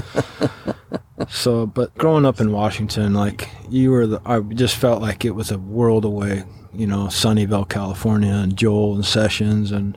[1.29, 5.37] So, but growing up in Washington, like you were, the, I just felt like it
[5.37, 6.43] was a world away.
[6.75, 9.97] You know, Sunnyvale, California, and Joel and Sessions, and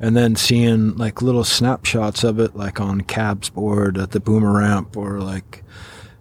[0.00, 4.52] and then seeing like little snapshots of it, like on Cab's board at the Boomer
[4.58, 5.64] Ramp, or like,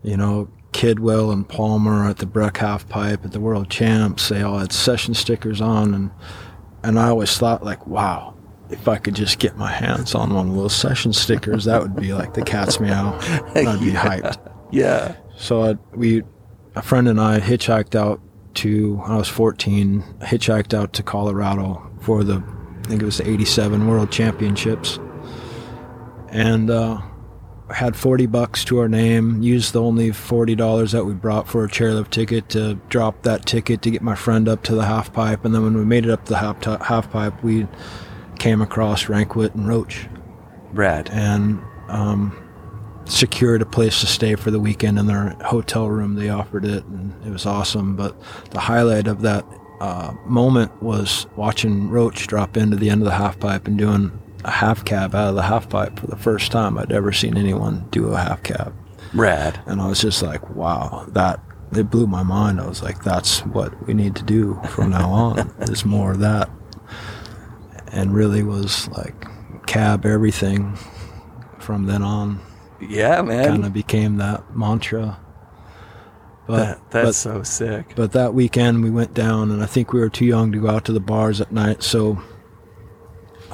[0.03, 4.27] you know, Kidwell and Palmer at the Breck Half Pipe at the World Champs.
[4.27, 6.11] They all had session stickers on, and
[6.83, 8.35] and I always thought like, wow,
[8.69, 11.95] if I could just get my hands on one of those session stickers, that would
[11.95, 13.17] be like the cat's meow.
[13.55, 14.37] I'd be hyped.
[14.69, 15.15] Yeah.
[15.37, 16.23] So I, we,
[16.75, 18.19] a friend and I hitchhiked out
[18.55, 22.43] to, when I was 14, hitchhiked out to Colorado for the,
[22.83, 24.99] I think it was the 87 World Championships.
[26.29, 27.01] And uh,
[27.69, 31.67] had 40 bucks to our name, used the only $40 that we brought for a
[31.67, 35.45] chairlift ticket to drop that ticket to get my friend up to the half pipe.
[35.45, 37.67] And then when we made it up to the half, half pipe, we
[38.37, 40.07] came across Ranquet and Roach
[40.73, 41.09] Rad.
[41.11, 42.41] and um,
[43.05, 46.15] secured a place to stay for the weekend in their hotel room.
[46.15, 47.95] They offered it, and it was awesome.
[47.95, 48.15] But
[48.51, 49.45] the highlight of that
[49.79, 54.11] uh, moment was watching Roach drop into the end of the half pipe and doing
[54.45, 57.35] a half cab out of the half pipe for the first time I'd ever seen
[57.37, 58.73] anyone do a half cab.
[59.13, 59.59] Rad.
[59.65, 61.39] And I was just like, wow, that
[61.71, 62.61] it blew my mind.
[62.61, 66.19] I was like, that's what we need to do from now on is more of
[66.19, 66.49] that.
[67.91, 69.25] And really was like
[69.67, 70.77] cab everything
[71.59, 72.39] from then on
[72.79, 73.45] Yeah, man.
[73.47, 75.19] kind of became that mantra.
[76.47, 77.93] But That- that's but, so sick.
[77.95, 80.69] but that weekend we went down, and I think we were too young to go
[80.69, 82.21] out to the bars at night, so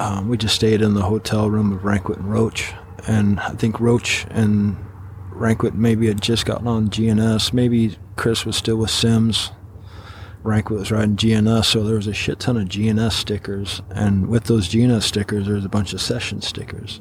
[0.02, 2.72] um, we just stayed in the hotel room of Ranquet and Roach.
[3.06, 4.76] And I think Roach and
[5.30, 7.52] Ranquet maybe had just gotten on GNS.
[7.52, 9.52] Maybe Chris was still with Sims.
[10.42, 14.44] Rank was riding GNS, so there was a shit ton of GNS stickers, and with
[14.44, 17.00] those GNS stickers, there was a bunch of session stickers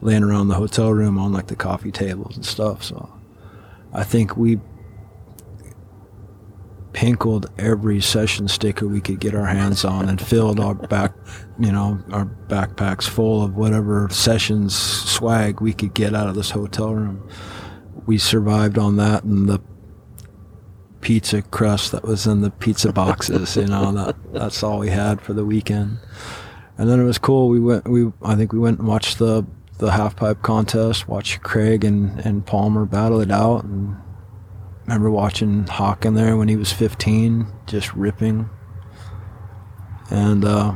[0.00, 2.84] laying around the hotel room on like the coffee tables and stuff.
[2.84, 3.12] So
[3.92, 4.60] I think we
[6.92, 11.12] pinkled every session sticker we could get our hands on and filled our back,
[11.58, 16.50] you know, our backpacks full of whatever sessions swag we could get out of this
[16.50, 17.28] hotel room.
[18.06, 19.60] We survived on that and the
[21.00, 25.20] pizza crust that was in the pizza boxes, you know, that that's all we had
[25.20, 25.98] for the weekend.
[26.76, 27.48] And then it was cool.
[27.48, 29.46] We went we I think we went and watched the
[29.78, 33.96] the half pipe contest, watched Craig and, and Palmer battle it out and
[34.94, 38.50] remember watching Hawk in there when he was 15, just ripping.
[40.10, 40.74] And uh,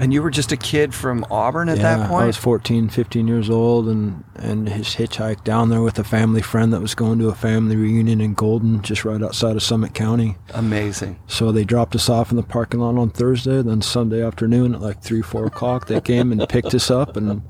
[0.00, 2.22] And you were just a kid from Auburn at yeah, that point?
[2.22, 6.40] I was 14, 15 years old, and and his hitchhike down there with a family
[6.40, 9.92] friend that was going to a family reunion in Golden, just right outside of Summit
[9.92, 10.38] County.
[10.54, 11.20] Amazing.
[11.26, 13.60] So they dropped us off in the parking lot on Thursday.
[13.60, 17.18] Then Sunday afternoon at like three, four o'clock, they came and picked us up.
[17.18, 17.42] And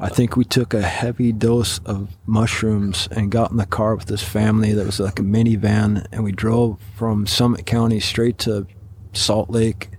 [0.00, 4.06] I think we took a heavy dose of mushrooms and got in the car with
[4.06, 6.06] this family that was like a minivan.
[6.10, 8.66] And we drove from Summit County straight to
[9.12, 9.90] Salt Lake.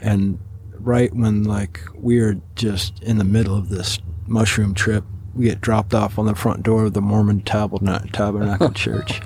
[0.00, 0.38] And
[0.80, 5.60] right when like we are just in the middle of this mushroom trip, we get
[5.60, 9.20] dropped off on the front door of the Mormon Tabernacle, Tabernacle oh Church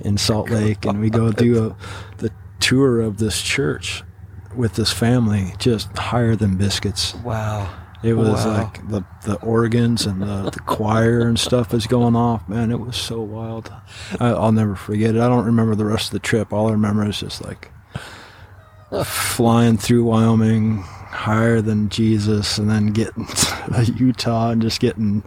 [0.00, 1.76] in Salt Lake, and we go do a,
[2.18, 4.02] the tour of this church
[4.56, 7.14] with this family, just higher than biscuits.
[7.16, 7.72] Wow.
[8.02, 8.64] It was Wow.
[8.64, 12.48] like the the organs and the, the choir and stuff is going off.
[12.48, 13.72] Man, it was so wild.
[14.18, 15.20] I, I'll never forget it.
[15.20, 16.52] I don't remember the rest of the trip.
[16.52, 17.70] All I remember is just like
[19.04, 23.26] flying through Wyoming higher than Jesus, and then getting
[23.74, 25.22] to Utah and just getting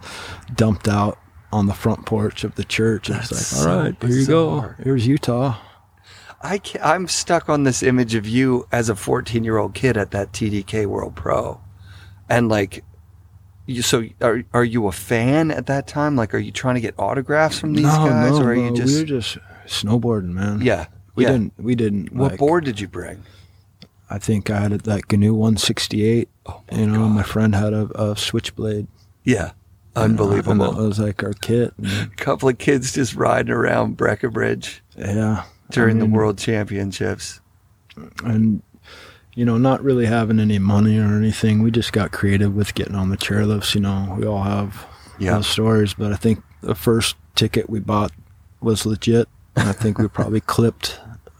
[0.54, 1.18] dumped out
[1.52, 3.08] on the front porch of the church.
[3.08, 4.60] It's like, That's all right, so here you go.
[4.82, 5.58] Here's Utah.
[6.42, 10.10] I I'm stuck on this image of you as a 14 year old kid at
[10.10, 11.60] that TDK World Pro,
[12.28, 12.84] and like,
[13.64, 13.82] you.
[13.82, 16.14] So are are you a fan at that time?
[16.14, 18.64] Like, are you trying to get autographs from these no, guys, no, or are no,
[18.64, 18.94] you just?
[18.94, 20.60] we were just snowboarding, man.
[20.60, 21.32] yeah, we yeah.
[21.32, 21.54] didn't.
[21.58, 22.12] We didn't.
[22.12, 23.22] What like- board did you bring?
[24.08, 26.28] I think I had a- that GNU 168.
[26.46, 27.08] Oh my you know, God.
[27.10, 28.86] my friend had a, a switchblade.
[29.24, 29.44] Yeah,
[29.96, 30.74] uh, And that unbelievable.
[30.74, 31.74] was like our kit.
[31.78, 35.44] And, couple of kids just riding around Breckenridge yeah.
[35.70, 37.40] during I the World Championships.
[38.24, 38.62] and
[39.34, 42.94] you know not really having any money or anything we just got creative with getting
[42.94, 44.86] on the chairlifts you know we all have
[45.18, 45.40] Yeah.
[45.42, 48.12] stories but i think the first ticket we bought
[48.60, 50.98] was legit and i think we probably clipped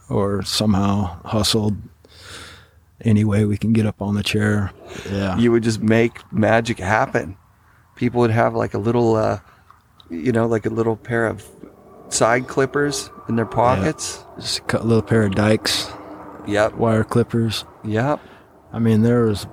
[0.09, 1.77] or somehow hustled
[3.01, 4.71] any way we can get up on the chair
[5.11, 7.37] yeah You would just make magic happen.
[7.95, 9.39] People would have like a little, uh,
[10.09, 11.43] you know, like a little pair of
[12.09, 14.23] side clippers in their pockets.
[14.39, 15.91] just a little pair of dikes
[16.47, 16.75] Yep.
[16.75, 18.19] wire clippers Yep.
[18.73, 19.47] I mean, there was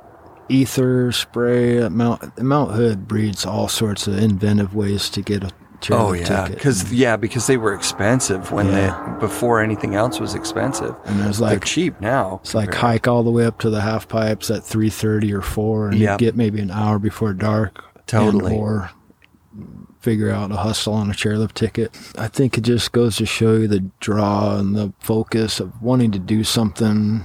[0.49, 1.79] ether spray.
[1.83, 5.51] at Mount Mount Hood breeds all sorts of inventive ways to get a
[5.85, 9.15] chairlift Oh yeah, because yeah, because they were expensive when Yeah.
[9.15, 10.95] they before anything else was expensive.
[11.05, 12.41] and there's They're like cheap now.
[12.43, 15.43] it's like hike all the way up to the half pipes at three thirty or
[15.43, 16.21] four, and Yep.
[16.21, 17.83] you get maybe an hour before dark.
[18.07, 18.55] Totally.
[18.57, 18.91] or
[20.01, 21.97] figure out a hustle on a chairlift ticket.
[22.19, 26.11] I think it just goes to show you the draw and the focus of wanting
[26.13, 27.25] to do something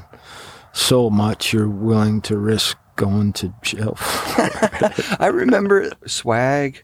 [0.71, 3.97] so much you're willing to risk going to jail.
[5.19, 6.83] I remember swag,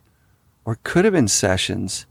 [0.65, 2.05] or could have been sessions,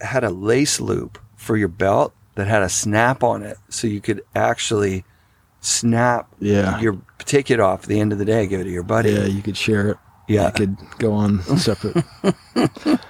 [0.00, 4.00] had a lace loop for your belt that had a snap on it, so you
[4.00, 5.04] could actually
[5.60, 6.78] snap yeah.
[6.80, 9.12] your ticket off at the end of the day, give it to your buddy.
[9.12, 9.96] Yeah, you could share it.
[10.28, 10.46] Yeah.
[10.46, 12.04] You could go on separate.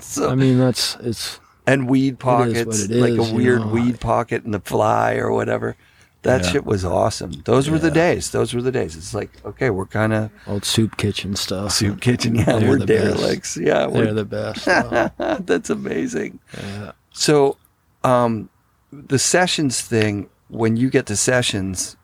[0.00, 3.66] So- I mean, that's it's and weed what pockets, like a weird know.
[3.68, 5.76] weed pocket in the fly or whatever.
[6.22, 6.50] That Yeah.
[6.50, 7.32] shit was awesome.
[7.46, 8.30] Those were the days.
[8.30, 8.94] Those were the days.
[8.94, 11.72] It's like, okay, we're kind of old soup kitchen stuff.
[11.72, 12.34] soup kitchen.
[12.34, 13.56] Yeah, They're we're the best.
[13.56, 14.66] Yeah, They're we're, the best.
[15.46, 16.40] That's amazing.
[16.56, 16.92] yeah.
[17.12, 17.56] So,
[18.04, 18.50] um,
[18.92, 21.96] the sessions thing, when you get to sessions,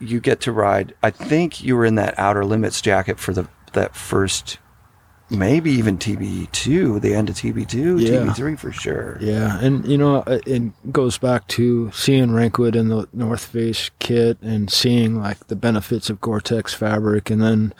[0.00, 0.94] you get to ride.
[1.02, 4.58] I think you were in that outer limits jacket for the that first,
[5.32, 8.10] maybe even TB two, the end of TB two, Yeah.
[8.10, 9.18] TB three for sure.
[9.20, 13.90] Yeah, and you know, it it goes back to seeing Ranquet in the North Face
[13.98, 17.74] kit and seeing like the benefits of Gore-Tex fabric, and then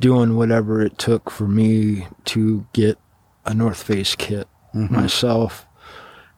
[0.00, 2.98] doing whatever it took for me to get
[3.44, 4.94] a North Face kit mm-hmm.
[4.94, 5.66] myself,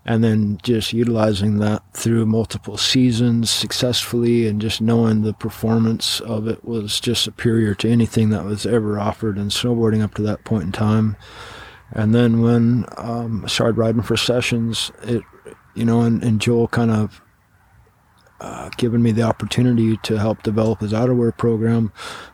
[0.06, 6.46] and then just utilizing that through multiple seasons successfully, and just knowing the performance of
[6.46, 10.44] it was just superior to anything that was ever offered in snowboarding up to that
[10.44, 11.16] point in time.
[11.92, 15.22] And then when um, I started riding for sessions, it,
[15.74, 17.20] you know, and, and Joel kind of
[18.40, 21.92] uh, given me the opportunity to help develop his outerwear program,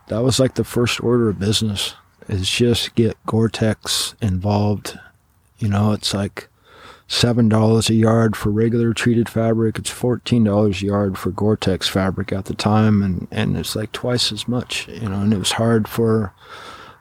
[0.08, 1.94] that was like the first order of business
[2.28, 4.98] is just get Gore-Tex involved.
[5.58, 6.48] You know, it's like
[7.10, 9.78] seven dollars a yard for regular treated fabric.
[9.78, 13.90] It's fourteen dollars a yard for Gore-Tex fabric at the time, and and it's like
[13.92, 14.86] twice as much.
[14.88, 16.32] You know, and it was hard for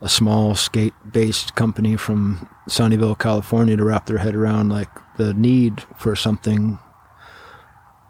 [0.01, 5.84] a small skate-based company from Sunnyvale, California, to wrap their head around like the need
[5.95, 6.80] for something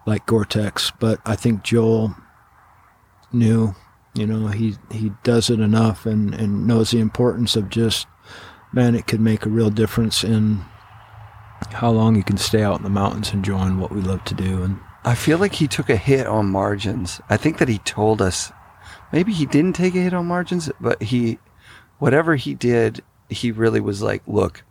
[0.06, 0.94] like Gore-Tex.
[1.00, 2.16] But I think Joel
[3.34, 3.76] knew,
[4.16, 8.08] you know, he he does it enough and and knows the importance of just
[8.72, 10.64] man, it could make a real difference in
[11.72, 14.64] how long you can stay out in the mountains enjoying what we love to do.
[14.64, 17.22] And I feel like he took a hit on margins.
[17.30, 18.52] I think that he told us
[19.12, 21.40] maybe he didn't take a hit on margins, but he,
[22.00, 24.64] whatever he did, he really was like, look,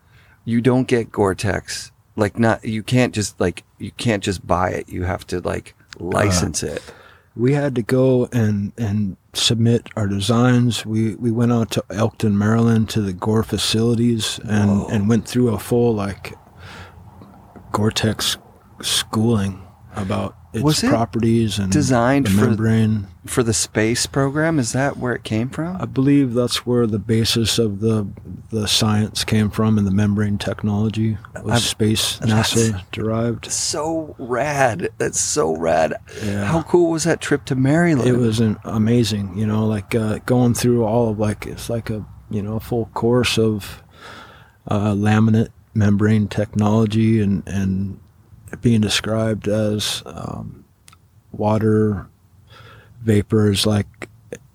[0.45, 1.93] you don't get Gore-Tex.
[2.17, 4.89] Like not, you can't just like, you can't just buy it.
[4.89, 6.95] You have to like license uh, it.
[7.37, 10.85] We had to go and, and submit our designs.
[10.85, 15.55] We, we went out to Elkton, Maryland to the Gore facilities and, and went through
[15.55, 16.35] a full like
[17.73, 18.37] Gore-Tex
[18.83, 19.63] schooling
[19.97, 23.07] about its Was it properties and designed the for- membrane.
[23.27, 25.77] For the space program, is that where it came from?
[25.79, 28.07] I believe that's where the basis of the
[28.51, 33.51] the science came from and the membrane technology was I've- space NASA derived.
[33.53, 34.89] so rad.
[34.97, 35.95] That's so rad.
[36.25, 36.47] Yeah.
[36.47, 38.09] How cool was that trip to Maryland?
[38.09, 41.91] It was an amazing, you know, like uh, going through all of like it's like
[41.91, 43.83] a you know a full course of
[44.69, 45.49] uh, laminate
[45.79, 47.99] membrane technology and and
[48.61, 50.65] being described as um,
[51.33, 52.07] water
[53.03, 54.09] vapor is like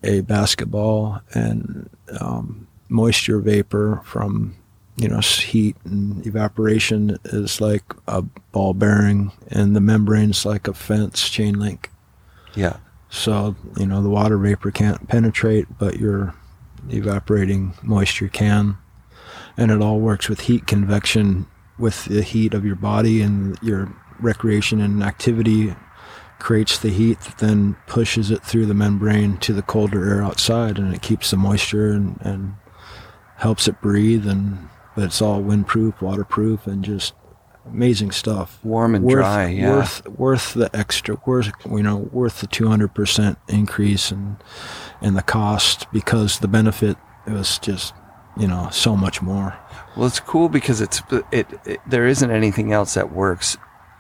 [0.04, 4.56] a basketball and um, moisture vapor from
[4.98, 8.22] you know heat and evaporation is like a
[8.52, 11.90] ball bearing and the membrane's like a fence chain link
[12.56, 12.78] yeah.
[13.10, 16.34] so, you know, the water vapor can't penetrate, but your
[16.90, 18.78] evaporating moisture can.
[19.58, 21.48] And it all works with heat convection
[21.78, 25.76] with the heat of your body and your recreation and activity
[26.40, 30.78] creates the heat that then pushes it through the membrane to the colder air outside
[30.78, 32.54] and it keeps the moisture and, and
[33.38, 37.14] helps it breathe and but it's all windproof, waterproof and just
[37.66, 39.48] amazing stuff Warm and worth, dry.
[39.48, 39.70] Yeah.
[39.72, 44.38] worth worth the extra worth you know worth the 200% increase in
[45.02, 47.94] in the cost because the benefit was just
[48.38, 49.56] you know so much more
[49.96, 51.80] Well, it's cool because it's it, it.
[51.88, 53.58] There isn't anything else that works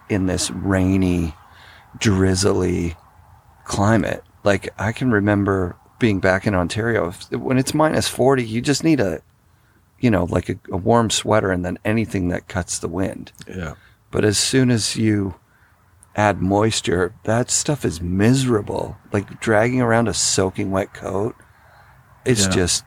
[0.10, 1.36] in this rainy,
[1.98, 2.96] drizzly
[3.66, 4.24] climate.
[4.44, 8.44] Like I can remember being back in Ontario if- when it's minus forty.
[8.44, 9.22] You just need a,
[10.00, 13.32] you know, like a, a warm sweater and then anything that cuts the wind.
[13.48, 13.76] yeah
[14.12, 15.36] But as soon as you
[16.16, 18.98] add moisture, that stuff is miserable.
[19.12, 21.36] Like dragging around a soaking wet coat,
[22.26, 22.52] it's Yeah.
[22.52, 22.84] just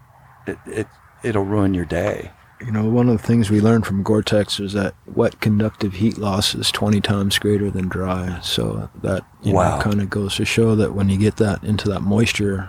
[0.47, 0.87] it, it
[1.23, 2.31] it'll ruin your day.
[2.61, 6.17] you know one of the things we learned from gore-tex is that wet conductive heat
[6.19, 9.77] loss is 20 times greater than dry so that you Wow.
[9.77, 12.69] know kind of goes to show that when you get that into that moisture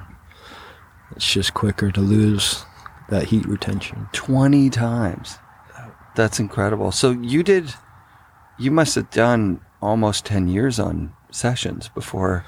[1.16, 2.66] it's just quicker to lose
[3.10, 5.38] that heat retention 20 times.
[6.16, 6.92] That's incredible.
[6.92, 7.74] So you did,
[8.60, 12.44] you must have done almost 10 years on sessions before.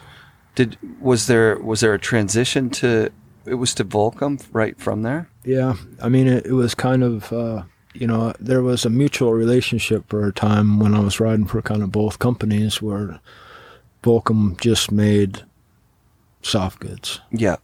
[0.56, 3.12] Did, was there, was there a transition to,
[3.46, 5.30] it was to Volcom right from there?
[5.50, 9.34] Yeah, I mean, it, it was kind of, uh, you know, there was a mutual
[9.34, 13.20] relationship for a time when I was riding for kind of both companies where
[14.04, 15.42] Volcom just made
[16.44, 17.56] soft goods Yeah.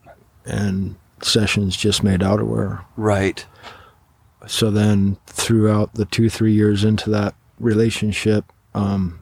[0.45, 2.83] and Sessions just made outerwear.
[2.97, 3.45] Right.
[4.47, 9.19] So then throughout the two, three years into that relationship, um,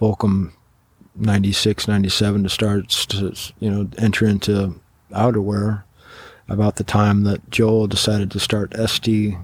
[0.00, 0.52] Volcom
[1.14, 4.78] 96, 97 to start to, you know, enter into
[5.12, 5.84] outerwear
[6.48, 9.42] about the time that Joel decided to start SD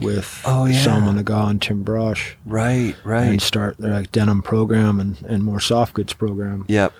[0.00, 0.84] with Oh, yeah.
[0.84, 2.94] Salma Naga and Tim Brosh Right.
[3.04, 3.24] Right.
[3.24, 6.64] and start their like denim program and, and more soft goods program.
[6.68, 6.92] Yep.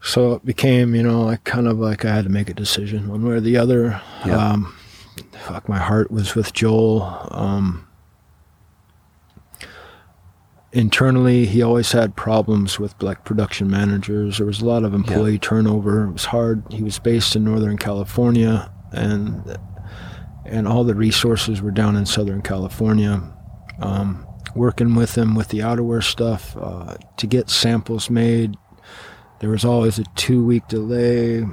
[0.00, 3.08] So it became, you know, like kind of like I had to make a decision
[3.08, 4.00] one way or the other.
[4.24, 4.36] Yeah.
[4.52, 4.76] Um,
[5.32, 7.28] fuck, my heart was with Joel.
[7.30, 7.87] Um,
[10.72, 14.38] internally, he always had problems with like production managers.
[14.38, 16.04] There was a lot of employee turnover.
[16.04, 16.64] It was hard.
[16.70, 19.58] He was based in Northern California, and
[20.44, 23.22] and all the resources were down in Southern California.
[23.80, 28.56] Um, working with him with the outerwear stuff uh, to get samples made
[29.40, 31.44] there was always a two week delay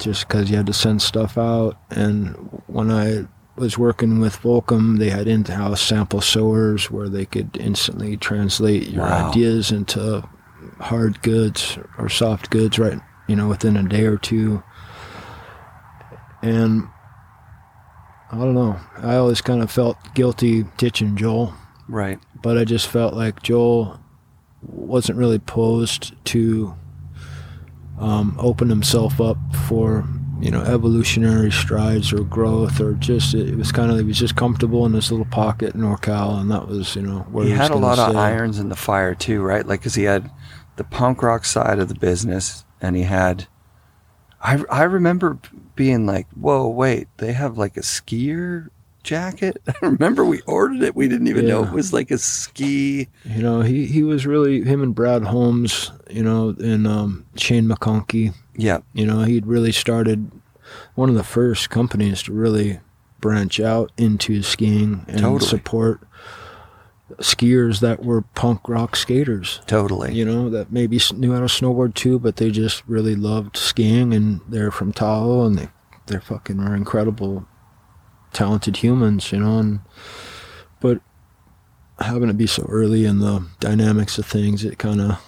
[0.00, 1.76] just because you had to send stuff out.
[1.90, 3.26] And when I
[3.60, 8.88] was working with Volcom, they had in house sample sewers where they could instantly translate
[8.88, 9.30] your Wow.
[9.30, 10.26] ideas into
[10.78, 12.98] hard goods or soft goods right
[13.28, 14.62] you know within a day or two
[16.42, 16.86] and
[18.32, 21.54] i don't know i always kind of felt guilty ditching joel
[21.88, 22.18] Right.
[22.42, 24.00] but i just felt like joel
[24.62, 26.74] wasn't really posed to
[27.98, 29.36] um, open himself up
[29.68, 30.06] for
[30.40, 34.36] you know evolutionary strides or growth or just it was kind of he was just
[34.36, 37.58] comfortable in this little pocket in NorCal and that was you know where he he,
[37.58, 39.66] was had a lot of irons in the fire too, right?
[39.66, 40.30] Like, cause he had
[40.80, 43.46] the punk rock side of the business, and he had.
[44.40, 45.38] I I remember
[45.74, 47.08] being like, "Whoa, wait!
[47.18, 48.68] They have like a skier
[49.02, 50.94] jacket." I remember we ordered it.
[50.94, 53.08] We didn't even know it was like a ski.
[53.24, 57.66] You know, he, he was really him and Brad Holmes, you know, and um, Shane
[57.68, 58.34] McConkey.
[58.56, 60.30] Yeah, You know, he'd really started
[60.94, 62.80] one of the first companies to really
[63.20, 65.48] branch out into skiing and Totally.
[65.48, 66.00] support
[67.18, 69.60] skiers that were punk rock skaters.
[69.66, 70.14] totally.
[70.14, 74.12] You know, that maybe knew how to snowboard too, but they just really loved skiing
[74.14, 75.68] and they're from Tahoe and they
[76.06, 77.46] they're fucking are incredible
[78.32, 79.80] talented humans, you know, and
[80.80, 81.00] but
[82.00, 85.20] having it be so early in the dynamics of things, it kind of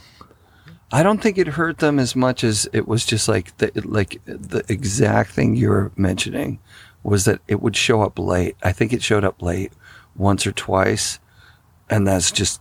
[0.90, 4.20] I don't think it hurt them as much as it was just like the like
[4.26, 6.58] the exact thing you were mentioning
[7.02, 8.56] was that it would show up late.
[8.62, 9.72] I think it showed up late
[10.16, 11.18] once or twice,
[11.90, 12.60] and that's just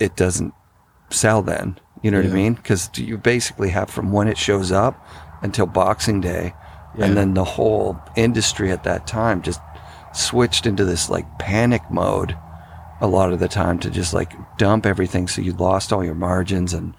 [0.00, 0.52] it doesn't
[1.10, 1.78] sell then.
[2.02, 2.54] You know what I mean?
[2.54, 5.04] Because you basically have from when it shows up
[5.42, 6.54] until Boxing Day,
[6.96, 7.06] Yeah.
[7.06, 9.60] and then the whole industry at that time just
[10.18, 12.36] switched into this like panic mode
[13.00, 16.14] a lot of the time to just like dump everything so you lost all your
[16.14, 16.94] margins and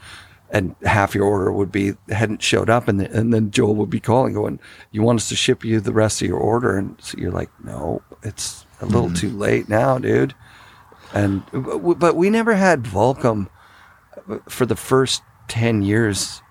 [0.52, 3.90] and half your order would be hadn't showed up and, the, and then Joel would
[3.90, 4.60] be calling going
[4.92, 6.78] you want us to ship you the rest of your order?
[6.78, 10.34] And so you're like no it's a little too late now dude.
[11.14, 13.50] And but but we never had Volcom
[14.48, 16.42] for the first 10 years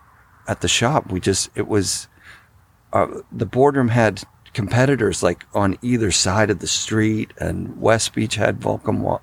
[0.47, 1.11] at the shop.
[1.11, 2.09] We just it was
[2.93, 8.37] uh, the boardroom had competitors like on either side of the street and West Beach
[8.37, 9.21] had Volcom wa-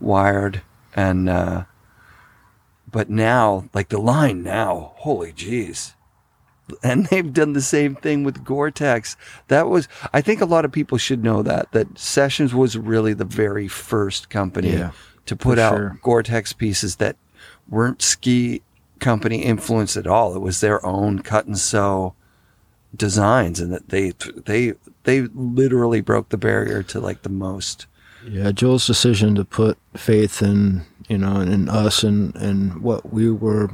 [0.00, 0.62] wired
[0.94, 1.64] and uh
[2.90, 5.94] but now like the line now holy jeez
[6.82, 9.16] and they've done the same thing with Gore-Tex.
[9.48, 13.14] That was, I think, a lot of people should know that that Sessions was really
[13.14, 14.90] the very first company Yeah,
[15.26, 15.98] to put out sure.
[16.02, 17.16] Gore-Tex pieces that
[17.68, 18.62] weren't ski
[19.00, 20.34] company influenced at all.
[20.34, 22.14] It was their own cut and sew
[22.96, 24.12] designs, and that they
[24.46, 24.74] they
[25.04, 27.86] they literally broke the barrier to like the most.
[28.28, 33.30] Yeah, Joel's decision to put faith in you know in us and and what we
[33.30, 33.70] were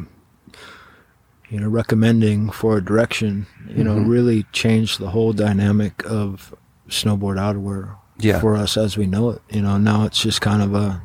[1.50, 4.08] you know recommending for a direction, you know, Mhm.
[4.08, 6.54] really changed the whole dynamic of
[6.88, 8.40] snowboard outerwear Yeah.
[8.40, 9.42] for us as we know it.
[9.50, 11.02] You know, now it's just kind of a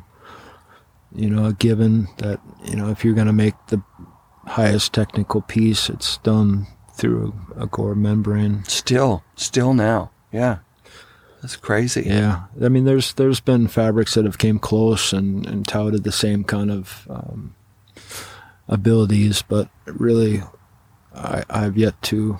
[1.14, 3.82] you know a given that you know if you're going to make the
[4.46, 6.66] highest technical piece, it's done
[7.00, 8.64] through a, a Gore membrane.
[8.68, 10.58] Still, still now, yeah,
[11.40, 12.02] that's crazy.
[12.06, 16.12] Yeah, I mean, there's there's been fabrics that have came close and, and touted the
[16.12, 17.54] same kind of um,
[18.68, 20.42] abilities, but really,
[21.14, 22.38] I, I've yet to,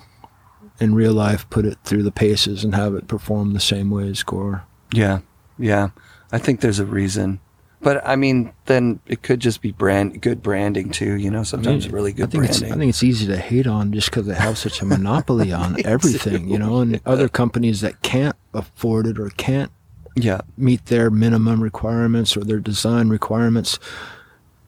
[0.79, 4.07] in real life, put it through the paces and have it perform the same way
[4.07, 4.63] as Gore.
[4.93, 5.19] Yeah,
[5.57, 5.89] yeah.
[6.31, 7.41] I think there's a reason.
[7.81, 11.13] But I mean, then it could just be brand good branding too.
[11.15, 12.63] You know, sometimes really good I think branding.
[12.69, 15.51] It's, I think it's easy to hate on just because they have such a monopoly
[15.63, 19.71] on everything, you know, and other companies that can't afford it or can't
[20.15, 23.79] yeah, meet their minimum requirements or their design requirements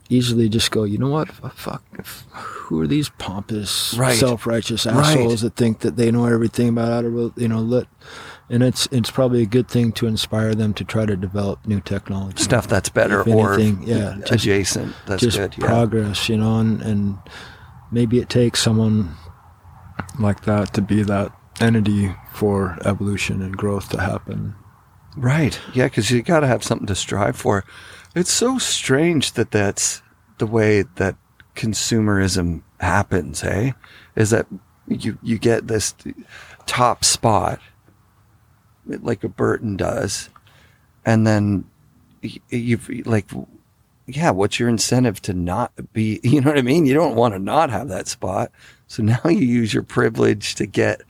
[0.09, 1.83] easily just go you know what fuck
[2.33, 4.17] who are these pompous Right.
[4.19, 4.95] self-righteous Right.
[4.95, 7.87] assholes that think that they know everything about how to you know lit
[8.49, 11.79] and it's it's probably a good thing to inspire them to try to develop new
[11.81, 14.95] technology stuff that's better If or anything, yeah, just- adjacent.
[15.07, 15.55] That's just good.
[15.57, 15.65] Yeah.
[15.67, 17.17] progress you know and, and
[17.91, 19.15] maybe it takes someone
[20.19, 21.31] like that to be that
[21.61, 24.55] entity for evolution and growth to happen
[25.15, 25.59] Right.
[25.75, 27.63] Yeah, because you got to have something to strive for.
[28.15, 30.01] It's so strange that that's
[30.39, 31.15] the way that
[31.55, 33.41] consumerism happens.
[33.41, 33.75] Hey,
[34.15, 34.47] is that
[34.87, 35.93] you you get this
[36.65, 37.59] top spot
[38.85, 40.29] like a Burton does,
[41.05, 41.65] and then
[42.49, 43.29] you've like,
[44.05, 46.19] yeah, what's your incentive to not be?
[46.23, 46.85] You know what I mean?
[46.85, 48.51] You don't want to not have that spot,
[48.87, 51.01] so now you use your privilege to get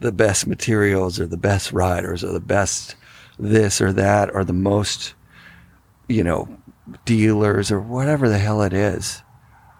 [0.00, 2.96] the best materials or the best riders or the best
[3.38, 5.14] this or that or the most,
[6.08, 6.48] you know,
[7.04, 9.22] dealers or whatever the hell it is.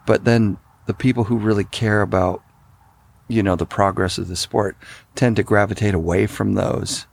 [0.07, 2.43] But then the people who really care about,
[3.29, 4.77] you know, the progress of the sport
[5.15, 7.07] tend to gravitate away from those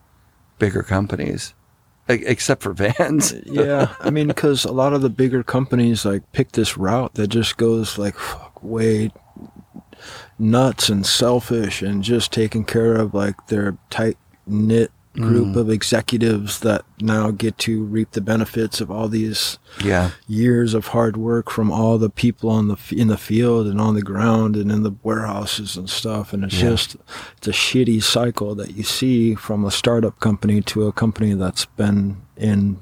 [0.60, 1.54] bigger companies.
[2.08, 3.34] except for Vans.
[3.46, 7.28] yeah, I mean, because a lot of the bigger companies like pick this route that
[7.28, 9.12] just goes like fuck, way
[10.38, 15.56] nuts and selfish and just taking care of like their tight knit group mm.
[15.56, 20.88] of executives that now get to reap the benefits of all these yeah, years of
[20.88, 24.56] hard work from all the people on the in the field and on the ground
[24.56, 26.34] and in the warehouses and stuff.
[26.34, 26.72] And it's Yeah.
[26.72, 26.96] just
[27.38, 31.66] it's a shitty cycle that you see from a startup company to a company that's
[31.66, 32.82] been in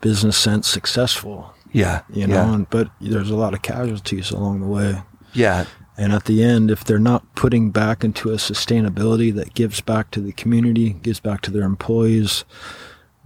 [0.00, 1.54] business sense successful.
[1.72, 5.02] Yeah, you know yeah, and, but there's a lot of casualties along the way.
[5.32, 5.64] Yeah,
[5.96, 10.10] and at the end if they're not putting back into a sustainability that gives back
[10.10, 12.44] to the community gives back to their employees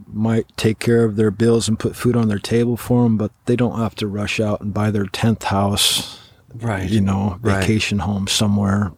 [0.07, 3.31] might take care of their bills and put food on their table for them but
[3.47, 6.21] they don't have to rush out and buy their 10th house
[6.55, 6.91] right.
[6.91, 7.61] you know Right.
[7.61, 8.93] vacation home somewhere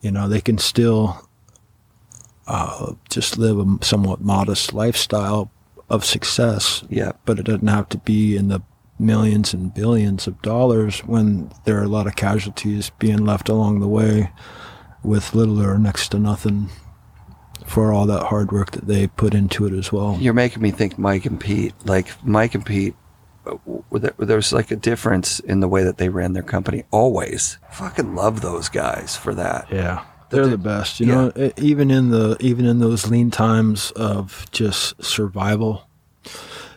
[0.00, 1.28] you know they can still
[2.46, 5.50] uh, just live a somewhat modest lifestyle
[5.88, 8.60] of success yeah, but it doesn't have to be in the
[8.98, 13.80] millions and billions of dollars when there are a lot of casualties being left along
[13.80, 14.30] the way
[15.02, 16.68] with little or next to nothing
[17.66, 20.16] for all that hard work that they put into it as well.
[20.20, 21.74] You're making me think Mike and Pete.
[21.84, 22.94] Like Mike and Pete,
[24.18, 26.84] there's like a difference in the way that they ran their company.
[26.90, 29.66] Always, fucking love those guys for that.
[29.70, 30.04] Yeah.
[30.30, 31.14] They're the best, you Yeah.
[31.36, 31.52] know.
[31.56, 35.86] Even in the even in those lean times of just survival,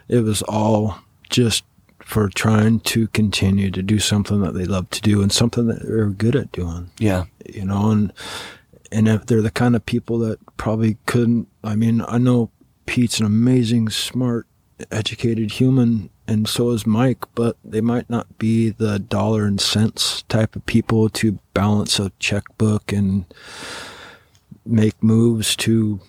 [0.08, 1.00] it was all
[1.32, 1.64] just
[2.10, 5.88] for trying to continue to do something that they love to do and something that
[5.88, 6.90] they're good at doing.
[6.98, 8.12] Yeah, you know, and
[8.92, 11.48] and if they're the kind of people that probably couldn't.
[11.64, 12.50] I mean, I know
[12.88, 14.48] Pete's an amazing, smart,
[14.92, 20.24] educated human, and so is Mike, but they might not be the dollar and cents
[20.24, 23.26] type of people to balance a checkbook and
[24.66, 26.00] make moves to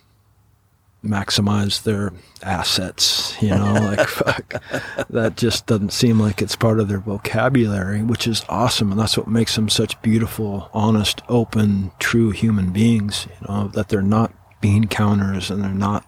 [1.05, 4.63] maximize their assets you know like fuck.
[5.09, 9.17] That just doesn't seem like it's part of their vocabulary which is awesome and that's
[9.17, 14.33] what makes them such beautiful honest open true human beings you know that they're not
[14.61, 16.05] bean counters and they're not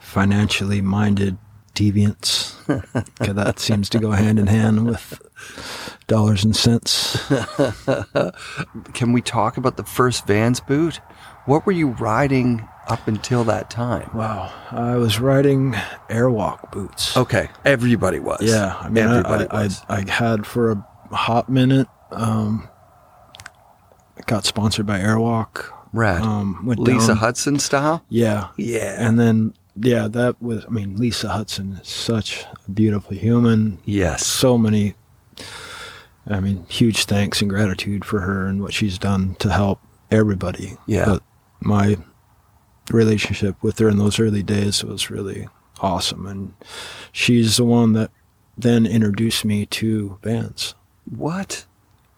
[0.00, 1.38] financially minded
[1.74, 2.54] deviants.
[3.18, 5.20] That seems to go hand in hand with
[6.06, 7.18] dollars and cents.
[8.94, 11.00] Can we talk about the first Vans boot?
[11.46, 14.10] What were you riding up until that time?
[14.14, 15.72] wow i was riding
[16.08, 18.40] airwalk boots Okay, everybody was.
[18.42, 19.82] Yeah, I mean, everybody I, I, was.
[19.88, 21.86] I, I had for a hot minute.
[22.10, 22.68] Um,
[24.26, 25.70] got sponsored by Airwalk.
[25.92, 26.22] Rad.
[26.22, 28.04] Um, went Lisa down- Hudson style.
[28.08, 28.96] Yeah, Yeah.
[28.98, 30.64] and then yeah, that was.
[30.64, 33.78] I mean, Lisa Hudson is such a beautiful human.
[33.84, 34.26] yes.
[34.26, 34.94] So many.
[36.26, 39.80] I mean, huge thanks and gratitude for her and what she's done to help
[40.10, 40.76] everybody.
[40.86, 41.04] Yeah.
[41.04, 41.22] But
[41.60, 41.96] my
[42.90, 45.48] relationship with her in those early days was really
[45.80, 46.54] awesome, and
[47.12, 48.10] she's the one that
[48.56, 50.74] then introduced me to Vans.
[51.16, 51.66] What?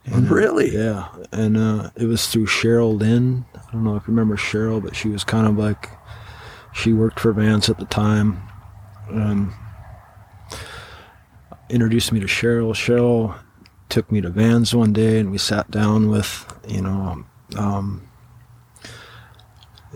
[0.09, 0.71] Really?
[0.73, 3.45] Yeah, and uh, it was through Cheryl Lynn.
[3.55, 5.91] I don't know if you remember Cheryl, but she was kind of like
[6.73, 8.41] she worked for Vans at the time.
[9.11, 9.55] Um,
[11.69, 12.71] introduced me to Cheryl.
[12.71, 13.37] Cheryl
[13.89, 17.25] took me to Vans one day, and we sat down with you know.
[17.57, 18.07] Um,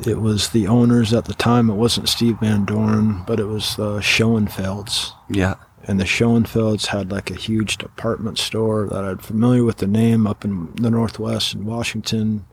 [0.07, 1.69] it was the owners at the time.
[1.71, 5.55] It wasn't Steve Van Doren, but it was the Schoenfelds Yeah.
[5.85, 10.27] and the Schoenfelds had like a huge department store that I'm familiar with the name
[10.27, 12.45] up in the Northwest in Washington.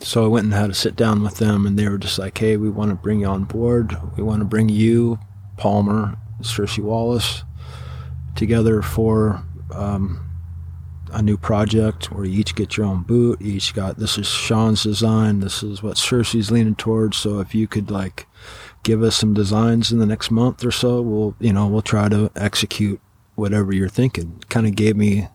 [0.00, 2.36] So I went and had a sit down with them, and they were just like,
[2.36, 3.96] "Hey, we want to bring you on board.
[4.16, 5.18] We want to bring you,
[5.56, 7.42] Palmer, Circe Wallace,
[8.36, 9.42] together for
[9.74, 10.20] um,
[11.12, 13.40] a new project where you each get your own boot.
[13.40, 15.40] Each got this is Shaun's design.
[15.40, 17.16] This is what Circe's leaning towards.
[17.16, 18.26] So if you could like
[18.82, 22.08] give us some designs in the next month or so, we'll you know we'll try
[22.08, 23.00] to execute
[23.34, 24.42] whatever you're thinking.
[24.48, 25.28] Kind of gave me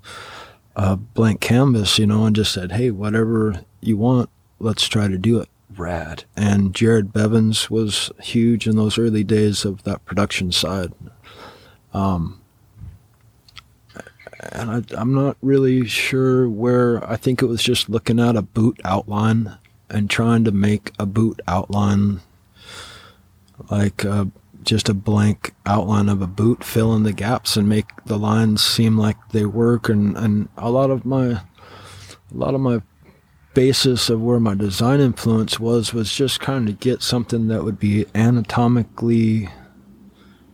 [0.76, 5.18] a blank canvas, you know, and just said, hey, whatever you want, let's try to
[5.18, 5.50] do it.
[5.76, 6.26] Rad.
[6.36, 10.94] And Jared Bevins was huge in those early days of that production side.
[11.94, 12.43] Um,
[14.52, 17.04] and I, I'm not really sure where.
[17.10, 19.58] I think it was just looking at a boot outline
[19.90, 22.22] and trying to make a boot outline
[23.70, 24.26] like uh,
[24.64, 28.64] just a blank outline of a boot, fill in the gaps and make the lines
[28.64, 29.90] seem like they work.
[29.90, 31.42] And, and a lot of my, a
[32.32, 32.82] lot of my
[33.54, 37.78] basis of where my design influence was was just kind of get something that would
[37.78, 39.48] be anatomically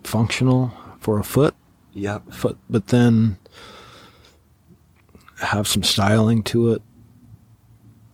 [0.03, 1.55] functional for a foot,
[1.93, 2.33] Yep.
[2.33, 3.37] foot, but then
[5.41, 6.81] have some styling to it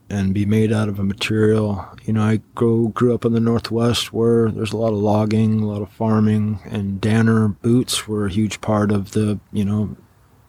[0.10, 1.88] and be made out of a material.
[2.04, 5.62] You know, I grew grew up in the Northwest where there's a lot of logging,
[5.62, 9.96] a lot of farming, and Danner boots were a huge part of the you know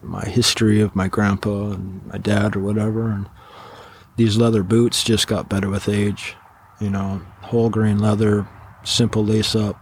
[0.01, 3.09] my history of my grandpa and my dad or whatever.
[3.09, 3.27] And
[4.15, 6.35] these leather boots just got better with age.
[6.79, 8.47] You know, whole grain leather,
[8.83, 9.79] simple lace up,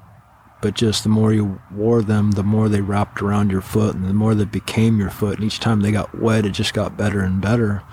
[0.66, 4.06] but just the more you wore them, the more they wrapped around your foot and
[4.06, 5.36] the more they became your foot.
[5.36, 7.84] And each time they got wet, it just got better and better.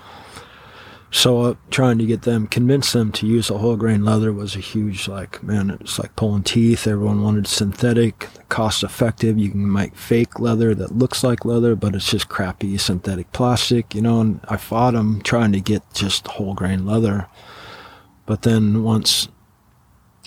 [1.11, 4.55] So uh, trying to get them, convince them to use a whole grain leather was
[4.55, 6.87] a huge, like, man, it's like pulling teeth.
[6.87, 9.37] Everyone wanted synthetic, cost effective.
[9.37, 13.93] You can make fake leather that looks like leather, but it's just crappy synthetic plastic,
[13.93, 14.19] you know.
[14.19, 17.27] And I fought them trying to get just whole grain leather.
[18.25, 19.27] But then once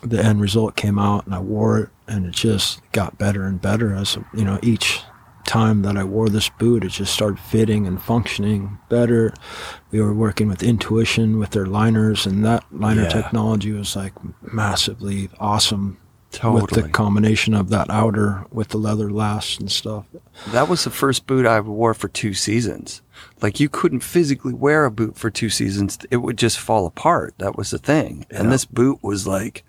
[0.02, 3.60] the end result came out and I wore it, and it just got better and
[3.60, 5.00] better as, you know, each
[5.46, 9.32] time that I wore this boot, it just started fitting and functioning better.
[9.92, 13.08] We were working with Intuition with their liners, and that liner Yeah.
[13.10, 14.12] technology was like
[14.52, 15.98] massively awesome.
[16.32, 16.62] totally.
[16.62, 20.04] With the combination of that outer with the leather last and stuff.
[20.50, 23.00] That was the first boot I wore for two seasons.
[23.40, 27.34] Like you couldn't physically wear a boot for two seasons; it would just fall apart.
[27.38, 28.26] That was the thing.
[28.30, 29.64] And this boot was like,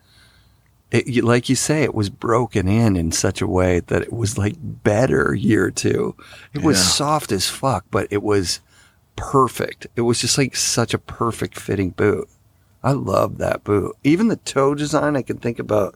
[0.91, 4.37] it, like you say, it was broken in in such a way that it was
[4.37, 6.15] like better year two.
[6.53, 6.83] It was Yeah.
[6.83, 8.61] soft as fuck, but it was
[9.15, 9.87] perfect.
[9.95, 12.29] It was just like such a perfect fitting boot.
[12.83, 13.95] I love that boot.
[14.03, 15.95] Even the toe design, I can think about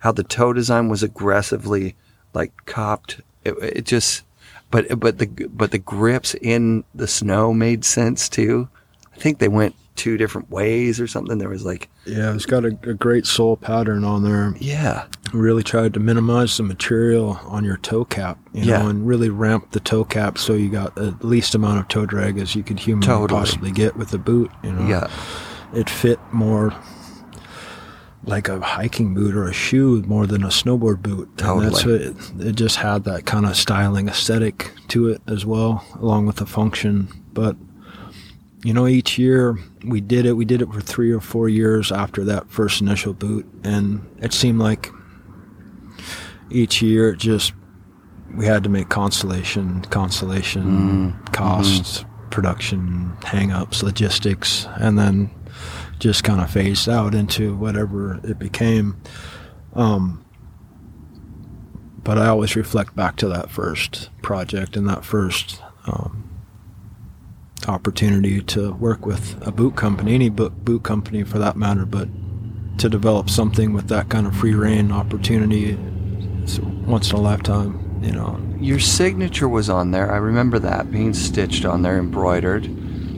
[0.00, 1.94] how the toe design was aggressively
[2.34, 3.20] like copped.
[3.44, 4.24] It, it just,
[4.70, 8.68] but but the but the grips in the snow made sense too.
[9.16, 11.38] I think they went two different ways or something.
[11.38, 14.54] There was like, Yeah, it's got a, a great sole pattern on there.
[14.60, 18.82] yeah, really tried to minimize the material on your toe cap, you Yeah.
[18.82, 22.04] know, and really ramp the toe cap so you got the least amount of toe
[22.04, 23.40] drag as you could humanly Totally.
[23.40, 24.50] possibly get with the boot.
[24.62, 25.10] You know, yeah,
[25.74, 26.74] it fit more
[28.24, 31.28] like a hiking boot or a shoe more than a snowboard boot.
[31.42, 32.40] And that's what Totally.
[32.40, 36.36] it, it just had that kind of styling aesthetic to it as well, along with
[36.36, 37.08] the function.
[37.32, 37.56] But
[38.66, 40.32] you know, each year we did it.
[40.32, 44.32] We did it for three or four years after that first initial boot, and it
[44.32, 44.90] seemed like
[46.50, 47.52] each year it just
[48.34, 55.30] we had to make constellation, constellation, costs, production, hang-ups, logistics, and then
[56.00, 59.00] just kind of phased out into whatever it became.
[59.74, 60.24] Um,
[62.02, 66.25] but I always reflect back to that first project and that first um,
[67.68, 72.08] opportunity to work with a boot company, any boot, boot company for that matter, but
[72.78, 75.78] to develop something with that kind of free reign opportunity
[76.44, 78.38] is once in a lifetime, you know.
[78.60, 80.12] your signature was on there.
[80.12, 82.68] I remember that being stitched on there, embroidered.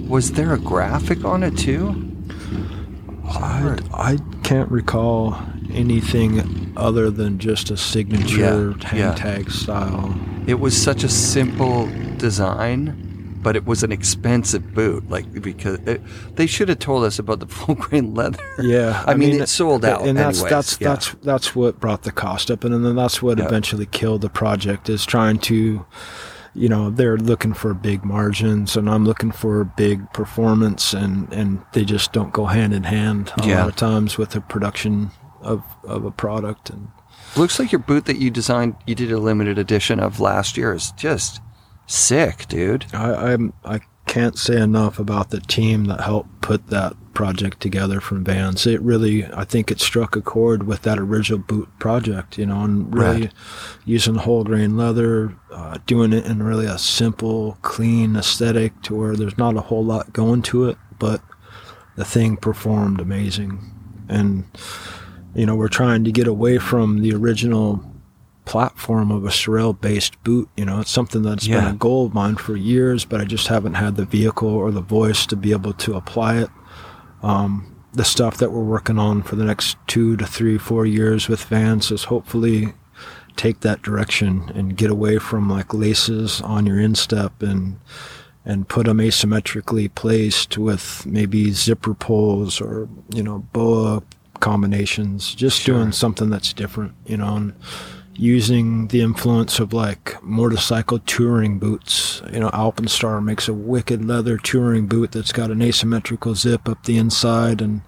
[0.09, 2.05] Was there a graphic on it too?
[3.27, 5.39] I, I can't recall
[5.71, 9.15] anything other than just a signature Yeah, hang yeah.
[9.15, 10.19] tag style.
[10.47, 13.08] It was such a simple design,
[13.43, 15.09] but it was an expensive boot.
[15.09, 16.01] Like because it,
[16.37, 18.39] they should have told us about the full grain leather.
[18.61, 20.07] Yeah, I, mean, it sold out.
[20.07, 20.51] and that's anyways.
[20.51, 20.89] that's yeah.
[20.89, 23.47] that's that's what brought the cost up, and then that's what Yeah.
[23.47, 24.89] eventually killed the project.
[24.89, 25.85] Is trying to,
[26.55, 31.63] you know, they're looking for big margins, and I'm looking for big performance, and and
[31.73, 33.61] they just don't go hand in hand a Yeah.
[33.61, 35.11] lot of times with the production
[35.41, 36.71] of of a product.
[36.71, 36.89] And
[37.37, 40.73] Looks like your boot that you designed, you did a limited edition of last year
[40.73, 41.41] is just
[41.89, 42.87] sick, dude.
[42.93, 48.01] I I'm, I can't say enough about the team that helped put that project together
[48.01, 48.67] from Vans.
[48.67, 52.61] It really, I think it struck a chord with that original boot project, you know,
[52.63, 53.33] and really Right.
[53.85, 59.17] using whole grain leather, uh, doing it in really a simple, clean aesthetic to where
[59.17, 61.21] there's not a whole lot going to it, but
[61.97, 63.59] the thing performed amazing.
[64.09, 64.45] And,
[65.35, 67.85] you know, we're trying to get away from the original
[68.49, 70.49] platform of a Sorel based boot.
[70.57, 71.61] You know, it's something that's Yeah.
[71.61, 74.71] been a goal of mine for years, but I just haven't had the vehicle or
[74.71, 76.51] the voice to be able to apply it.
[77.23, 81.29] Um, the stuff that we're working on for the next two to three, four years
[81.29, 82.73] with Vans is hopefully
[83.37, 87.77] take that direction and get away from like laces on your instep and
[88.45, 94.03] and put them asymmetrically placed with maybe zipper pulls or you know boa
[94.41, 95.77] combinations just Sure.
[95.77, 97.53] doing something that's different you know and
[98.19, 104.37] using the influence of like motorcycle touring boots you know Alpinestar makes a wicked leather
[104.37, 107.83] touring boot that's got an asymmetrical zip up the inside and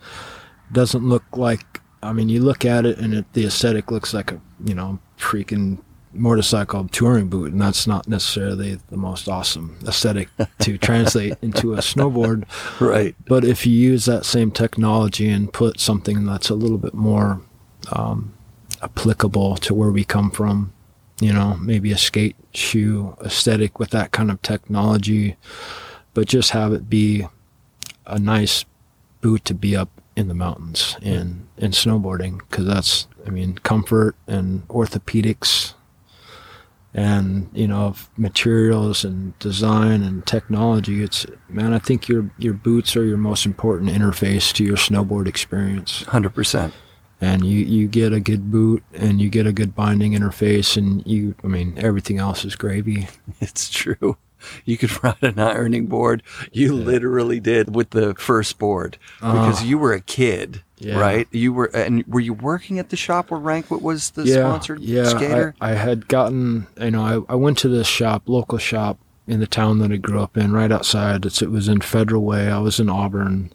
[0.72, 4.30] doesn't look like i mean you look at it and it, the aesthetic looks like
[4.30, 5.78] a you know freaking
[6.12, 10.28] motorcycle touring boot, and that's not necessarily the most awesome aesthetic
[10.58, 12.44] to translate into a snowboard.
[12.80, 13.14] Right.
[13.26, 17.40] But if you use that same technology and put something that's a little bit more
[17.92, 18.34] um,
[18.82, 20.72] applicable to where we come from,
[21.20, 25.36] you know, maybe a skate shoe aesthetic with that kind of technology,
[26.14, 27.26] but just have it be
[28.06, 28.64] a nice
[29.20, 34.16] boot to be up in the mountains and in snowboarding because that's I mean comfort
[34.26, 35.74] and orthopedics
[36.92, 42.96] and you know materials and design and technology it's man I think your your boots
[42.96, 46.72] are your most important interface to your snowboard experience 100%.
[47.20, 51.06] And you you get a good boot and you get a good binding interface and
[51.06, 53.08] you I mean everything else is gravy
[53.40, 54.16] It's true.
[54.64, 56.22] You could ride an ironing board.
[56.52, 59.66] You literally did with the first board because uh-huh.
[59.66, 60.98] you were a kid, Yeah.
[60.98, 61.28] right?
[61.30, 65.04] You were, and were you working at the shop where Ranquet was the sponsored yeah,
[65.04, 65.54] skater?
[65.60, 69.40] I, I had gotten, you know, I, I went to this shop, local shop in
[69.40, 71.24] the town that I grew up in, right outside.
[71.24, 72.50] It's, it was in Federal Way.
[72.50, 73.52] I was in Auburn.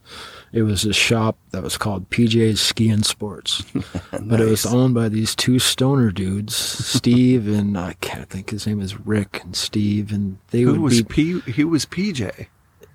[0.56, 3.62] It was a shop that was called PJ's Ski and Sports,
[4.22, 8.66] but it was owned by these two stoner dudes, Steve and I can't think his
[8.66, 11.42] name is Rick and Steve, and they Who would was be.
[11.44, 11.52] P?
[11.52, 12.48] Who was PJ?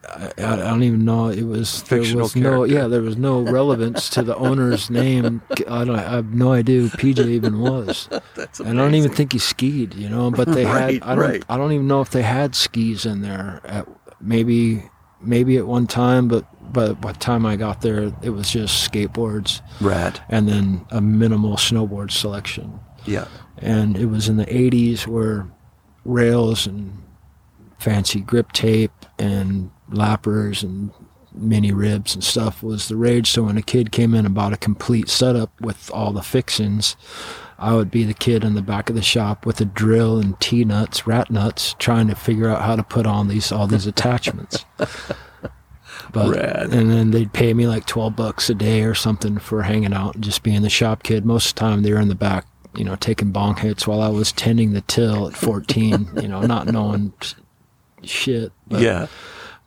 [0.08, 1.28] I, I don't even know.
[1.28, 2.74] It was there Fictional was no character.
[2.74, 2.88] yeah.
[2.88, 5.42] There was no relevance to the owner's name.
[5.68, 5.90] I don't.
[5.96, 8.08] I have no idea who PJ even was.
[8.34, 10.30] That's And I don't even think he skied, you know.
[10.30, 11.02] But they Right, had.
[11.02, 11.18] I don't.
[11.30, 11.44] right.
[11.50, 13.60] I don't even know if they had skis in there.
[13.64, 13.86] At
[14.20, 14.82] maybe,
[15.22, 18.90] maybe at one time, but but by the time I got there, it was just
[18.90, 20.20] skateboards Rad.
[20.28, 22.78] and then a minimal snowboard selection.
[23.06, 23.26] Yeah.
[23.58, 25.48] And it was in the '80s where
[26.04, 27.02] rails and
[27.78, 30.90] fancy grip tape and lappers and
[31.32, 33.30] mini ribs and stuff was the rage.
[33.30, 36.96] So when a kid came in and bought a complete setup with all the fixings,
[37.60, 40.38] I would be the kid in the back of the shop with a drill and
[40.40, 43.86] T nuts, rat nuts, trying to figure out how to put on these all these
[43.86, 44.64] attachments.
[46.12, 46.72] But Rad.
[46.72, 50.16] and then they'd pay me like twelve bucks a day or something for hanging out
[50.16, 51.24] and just being the shop kid.
[51.24, 54.00] Most of the time they were in the back, you know, taking bong hits while
[54.00, 57.12] I was tending the till at fourteen, you know, not knowing
[58.02, 58.52] shit.
[58.66, 59.06] But, yeah.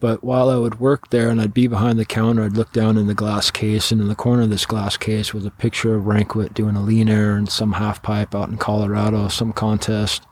[0.03, 2.97] But while I would work there and I'd be behind the counter, I'd look down
[2.97, 5.95] in the glass case, and in the corner of this glass case was a picture
[5.95, 10.27] of Ranquet doing a lean air and some half pipe out in Colorado, some contest.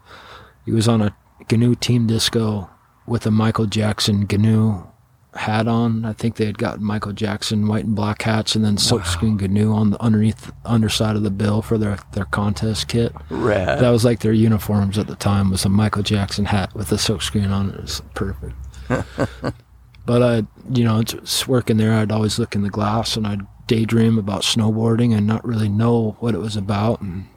[0.65, 1.15] He was on a
[1.49, 2.69] GNU team disco
[3.07, 4.87] with a Michael Jackson GNU
[5.35, 6.03] hat on.
[6.03, 9.71] I think they had gotten Michael Jackson white and black hats, and then silkscreen GNU
[9.71, 13.13] on the underneath underside of the bill for their their contest kit.
[13.29, 13.79] Rad.
[13.79, 16.95] That was like their uniforms at the time was a Michael Jackson hat with a
[16.95, 17.75] silkscreen on it.
[17.75, 18.53] It was perfect.
[20.05, 23.41] but I, you know, just working there, I'd always look in the glass and I'd
[23.67, 27.27] daydream about snowboarding and not really know what it was about and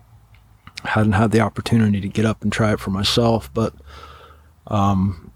[0.85, 3.53] hadn't had the opportunity to get up and try it for myself.
[3.55, 3.75] But
[4.67, 5.33] um,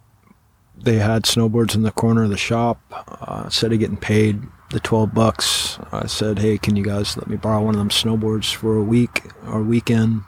[0.76, 2.80] they had snowboards in the corner of the shop.
[2.90, 7.28] Uh, instead of getting paid the 12 bucks, I said, hey, can you guys let
[7.28, 10.22] me borrow one of them snowboards for a week or weekend?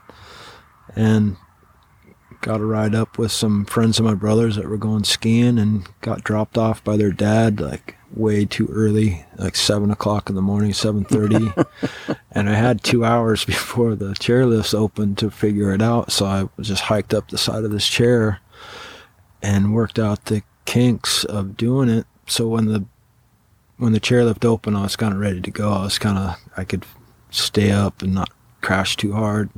[0.97, 1.36] And
[2.41, 5.88] got a ride up with some friends of my brothers that were going skiing and
[6.01, 10.43] got dropped off by their dad like way too early like 7 o'clock in the
[10.43, 16.11] morning 7.30 and i had two hours before the chairlifts opened to figure it out
[16.11, 18.41] so i just hiked up the side of this chair
[19.43, 22.07] and worked out the kinks of doing it.
[22.26, 22.84] So when the
[23.76, 25.72] when the chairlift opened i was kind of ready to go.
[25.72, 26.84] I was kind of i could
[27.30, 28.30] stay up and not
[28.61, 29.51] crash too hard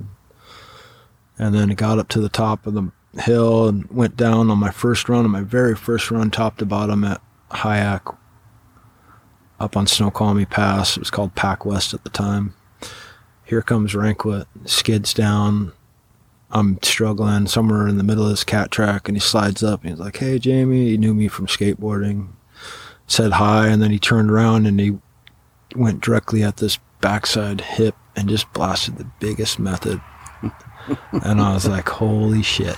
[1.42, 4.70] and then got up to the top of the hill and went down on my
[4.70, 7.20] first run, on my very first run, top to bottom at
[7.50, 8.16] Hyak
[9.58, 10.96] up on Snoqualmie Pass.
[10.96, 12.54] It was called Pac West at the time.
[13.44, 15.72] Here comes Ranquet, skids down.
[16.52, 19.90] I'm struggling somewhere in the middle of this cat track, and he slides up and
[19.90, 22.28] he's like, "Hey, Jamie." He knew me from skateboarding.
[23.08, 24.98] Said hi, and then he turned around and he
[25.74, 30.00] went directly at this backside hip and just blasted the biggest method
[31.12, 32.76] and I was like, holy shit.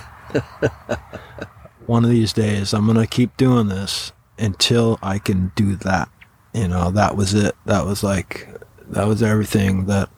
[1.85, 6.09] One of these days, I'm going to keep doing this until I can do that.
[6.53, 7.55] You know, that was it.
[7.65, 8.47] That was like,
[8.87, 10.09] that was everything that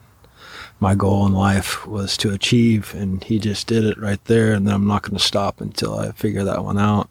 [0.79, 2.93] my goal in life was to achieve.
[2.93, 4.53] And he just did it right there.
[4.53, 7.09] And then I'm not going to stop until I figure that one out.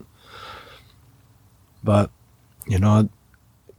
[1.84, 2.10] But,
[2.66, 3.08] you know,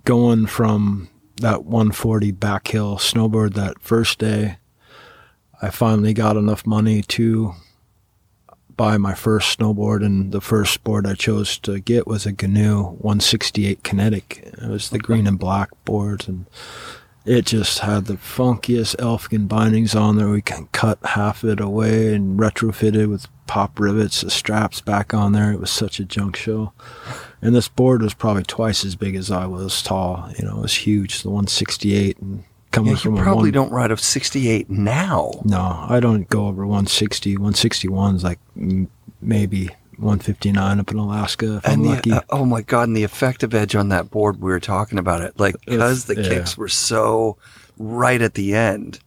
[0.06, 4.58] going from that 140 back hill snowboard that first day,
[5.62, 7.53] I finally got enough money to
[8.76, 12.84] buy my first snowboard, and the first board I chose to get was a GNU
[12.84, 14.41] 168 Kinetic.
[14.43, 16.45] It was the green and black board, and
[17.26, 20.30] it just had the funkiest Elfgen bindings on there.
[20.30, 25.14] We can cut half of it away and retrofitted with pop rivets, the straps back
[25.14, 25.51] on there.
[25.51, 26.72] It was such a junk show.
[27.41, 30.32] And this board was probably twice as big as I was tall.
[30.38, 33.72] You know, it was huge, the 168 and coming Yeah, from you probably one, don't
[33.72, 35.32] ride a 68 now.
[35.43, 37.36] No, I don't go over 160.
[37.38, 38.88] 161 is like mm,
[39.22, 43.03] maybe 159 up in Alaska if I'm And the, uh, oh my god, and the
[43.03, 46.30] effective edge on that board, we were talking about it, like because the yeah.
[46.30, 47.38] kicks were so
[47.78, 48.99] right at the end.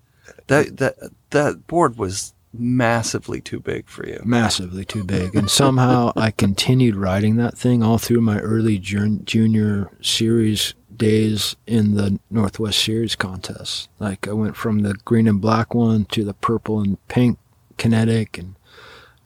[0.48, 0.96] That that
[1.30, 4.20] that board was massively too big for you.
[4.24, 5.36] massively too big.
[5.36, 11.56] And somehow I continued riding that thing all through my early jun- junior series days
[11.66, 13.88] in the Northwest Series contest.
[13.98, 17.38] Like I went from the green and black one to the purple and pink
[17.78, 18.54] kinetic and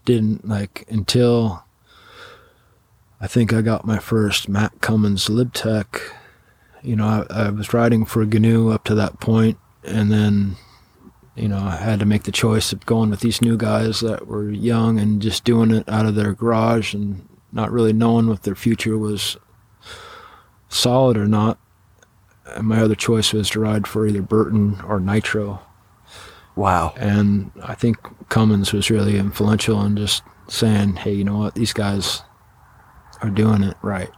[0.05, 1.64] didn't like until
[3.20, 6.01] I think I got my first Matt Cummins Lib Tech.
[6.81, 10.57] You know, I, I was riding for GNU up to that point and then
[11.35, 14.29] you know, I had to make the choice of going with these new guys that
[14.29, 18.45] were young and just doing it out of their garage and not really knowing what
[18.45, 19.37] their future was
[20.68, 21.59] solid or not.
[22.47, 25.61] And my other choice was to ride for either Burton or Nitro.
[26.57, 26.95] Wow.
[26.97, 27.97] And I think
[28.28, 32.22] Cummins was really influential in just saying, hey, you know what, these guys
[33.22, 34.11] are doing it right.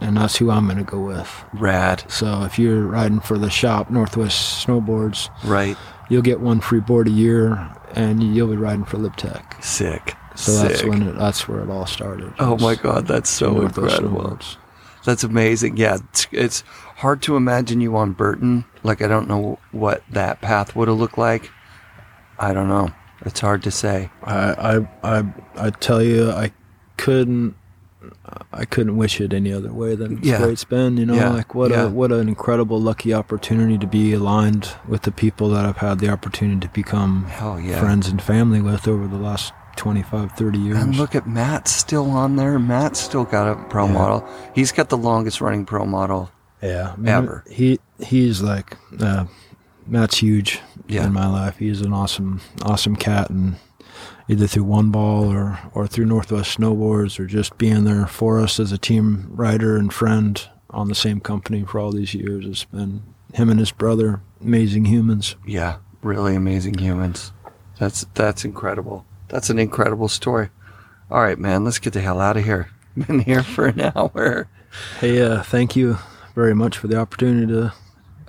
[0.00, 1.28] And that's who I'm going to go with.
[1.54, 2.04] Rad.
[2.10, 5.76] So if you're riding for the shop, Northwest Snowboards, Right.
[6.08, 9.56] you'll get one free board a year, and you'll be riding for Lib Tech.
[9.62, 10.14] Sick.
[10.36, 12.32] So that's when it, that's where it all started.
[12.38, 14.20] Oh my god, that's so incredible.
[14.20, 14.56] Snowboards.
[15.04, 15.76] That's amazing.
[15.76, 16.62] Yeah, it's, it's
[16.98, 18.64] hard to imagine you on Burton.
[18.82, 21.50] Like I don't know what that path would have looked like.
[22.38, 22.90] I don't know.
[23.22, 24.10] It's hard to say.
[24.22, 25.24] I, I I
[25.56, 26.52] I tell you, I
[26.96, 27.54] couldn't.
[28.52, 30.38] I couldn't wish it any other way than Yeah.
[30.38, 30.96] the way it's been.
[30.98, 31.30] You know, Yeah.
[31.30, 31.84] like what Yeah.
[31.84, 35.98] a what an incredible lucky opportunity to be aligned with the people that I've had
[35.98, 37.80] the opportunity to become yeah.
[37.80, 40.78] friends and family with over the last 25, 30 years.
[40.78, 42.58] And look at Matt still on there.
[42.58, 43.92] Matt's still got a pro Yeah.
[43.92, 44.28] model.
[44.54, 46.30] He's got the longest running pro model.
[46.62, 47.44] Yeah, Ever.
[47.50, 49.26] He he's like uh,
[49.86, 51.06] Matt's huge Yeah.
[51.06, 51.58] in my life.
[51.58, 53.56] He's an awesome awesome cat, and
[54.28, 58.58] either through one ball or or through Northwest Snowboards or just being there for us
[58.58, 62.44] as a team rider and friend on the same company for all these years.
[62.44, 63.02] It's been
[63.34, 65.36] him and his brother, amazing humans.
[65.46, 67.32] Yeah, really amazing humans.
[67.78, 69.06] That's that's incredible.
[69.28, 70.48] That's an incredible story.
[71.10, 72.70] All right, man, let's get the hell out of here.
[72.96, 74.48] Been here for an hour.
[75.00, 75.98] Hey, uh, thank you
[76.38, 77.72] very much for the opportunity to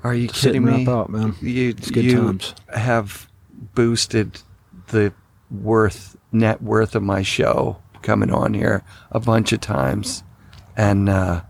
[0.03, 0.83] Are you sit kidding me?
[0.83, 1.35] man.
[1.41, 2.55] You It's good you times.
[2.75, 3.29] have
[3.75, 4.41] boosted
[4.87, 5.13] the
[5.51, 10.23] worth net worth of my show coming on here a bunch of times,
[10.75, 11.43] and uh,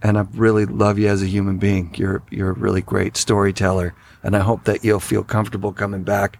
[0.00, 1.92] and I really love you as a human being.
[1.96, 3.92] You're you're a really great storyteller,
[4.22, 6.38] and I hope that you'll feel comfortable coming back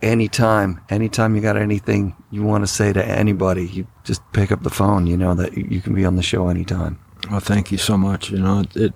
[0.00, 0.80] anytime.
[0.88, 4.70] Anytime you got anything you want to say to anybody, you just pick up the
[4.70, 5.06] phone.
[5.06, 6.98] You know that you can be on the show anytime.
[7.30, 8.30] Well, thank you so much.
[8.30, 8.94] You know, it, it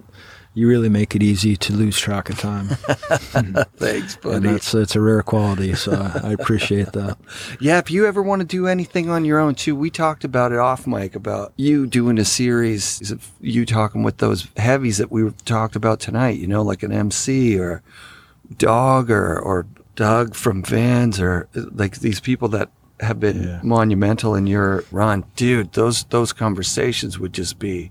[0.53, 2.67] you really make it easy to lose track of time.
[3.77, 4.37] Thanks, buddy.
[4.37, 5.93] and that's it's a rare quality, so
[6.25, 7.17] I appreciate that.
[7.61, 10.51] Yeah, if you ever want to do anything on your own too, we talked about
[10.53, 15.11] it off mic about you doing a series of you talking with those heavies that
[15.13, 16.39] we talked about tonight.
[16.39, 17.83] You know, like an MC or
[18.57, 22.71] Dog or or Doug from Vans or like these people that
[23.01, 23.61] have been Yeah.
[23.63, 25.73] monumental in your run, dude.
[25.75, 27.91] Those those conversations would just be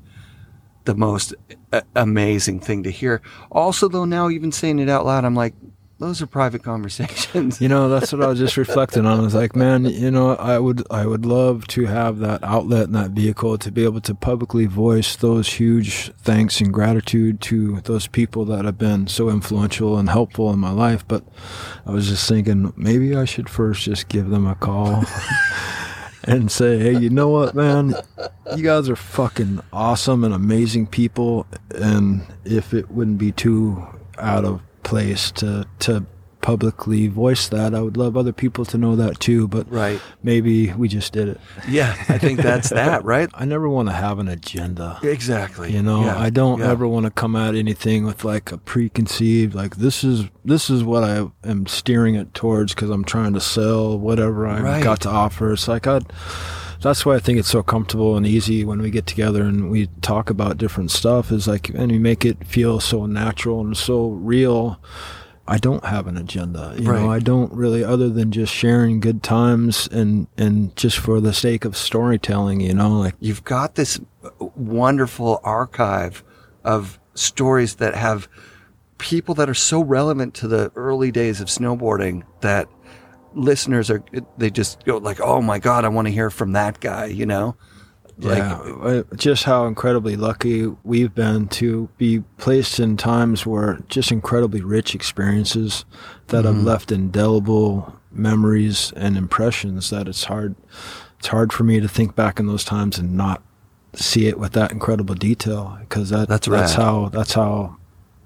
[0.86, 1.34] the most
[1.72, 3.22] a- amazing thing to hear.
[3.52, 5.54] Also, though, now even saying it out loud, I'm like,
[6.00, 7.62] those are private conversations.
[7.62, 9.20] You know, that's what I was just reflecting on.
[9.20, 12.84] I was like, man, you know, I would I would love to have that outlet
[12.86, 17.82] and that vehicle to be able to publicly voice those huge thanks and gratitude to
[17.82, 21.06] those people that have been so influential and helpful in my life.
[21.08, 21.24] But
[21.86, 25.04] I was just thinking maybe I should first just give them a call.
[26.24, 27.96] And say, hey, you know what, man?
[28.56, 31.48] You guys are fucking awesome and amazing people.
[31.74, 36.06] And if it wouldn't be too out of place to to
[36.42, 37.76] publicly voice that.
[37.76, 40.00] I would love other people to know that too, but Right.
[40.24, 41.40] maybe we just did it.
[41.68, 43.30] Yeah, I think that's that, right?
[43.34, 45.00] I never want to have an agenda.
[45.04, 45.72] Exactly.
[45.74, 46.72] You know, Yeah, I don't yeah.
[46.72, 50.84] ever want to come at anything with like a preconceived like this is this is
[50.84, 54.84] what I am steering it towards because I'm trying to sell whatever I've Right.
[54.84, 55.54] got to offer.
[55.54, 56.00] It's like I
[56.82, 59.88] that's why I think it's so comfortable and easy when we get together and we
[60.02, 64.08] talk about different stuff is like and we make it feel so natural and so
[64.12, 64.80] real.
[65.50, 66.76] I don't have an agenda.
[66.78, 71.20] You know, I don't really other than just sharing good times and and just for
[71.20, 74.00] the sake of storytelling, you know, like You've got this
[74.40, 76.24] wonderful archive
[76.64, 78.30] of stories that have
[79.00, 82.68] people that are so relevant to the early days of snowboarding that
[83.34, 84.04] listeners are
[84.38, 87.26] they just go like, "Oh my god, I want to hear from that guy," you
[87.26, 87.56] know?
[88.22, 94.12] Like yeah, just how incredibly lucky we've been to be placed in times where just
[94.12, 95.86] incredibly rich experiences
[96.28, 100.56] that have left indelible memories and impressions that it's hard
[101.18, 103.42] it's hard for me to think back in those times and not
[103.94, 106.84] see it with that incredible detail because that That's that's rad.
[106.84, 107.78] how that's how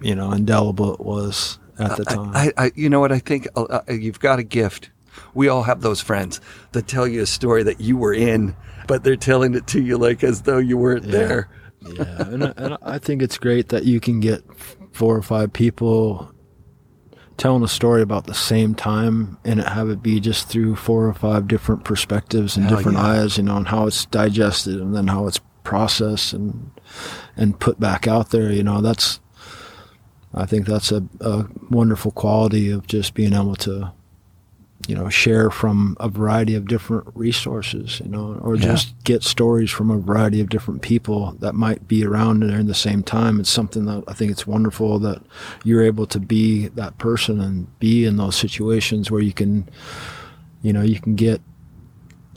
[0.01, 2.31] you know indelible it was at the time.
[2.35, 3.11] I, I, you know what?
[3.11, 4.89] I think uh, uh, you've got a gift.
[5.33, 6.41] We all have those friends
[6.71, 8.55] that tell you a story that you were in,
[8.87, 11.49] but they're telling it to you like as though you weren't there.
[11.81, 14.43] yeah, and I, and I think it's great that you can get
[14.93, 16.33] four or five people
[17.37, 21.13] telling a story about the same time and have it be just through four or
[21.13, 23.05] five different perspectives and Hell different yeah.
[23.05, 26.71] eyes, you know, and how it's digested and then how it's processed and
[27.35, 28.51] and put back out there.
[28.51, 29.19] You know, that's
[30.33, 33.93] I think that's a, a wonderful quality of just being able to
[34.87, 38.63] you know share from a variety of different resources you know or Yeah.
[38.73, 42.67] just get stories from a variety of different people that might be around there during
[42.67, 45.21] the same time it's something that i think it's wonderful that
[45.63, 49.69] you're able to be that person and be in those situations where you can
[50.61, 51.39] you know you can get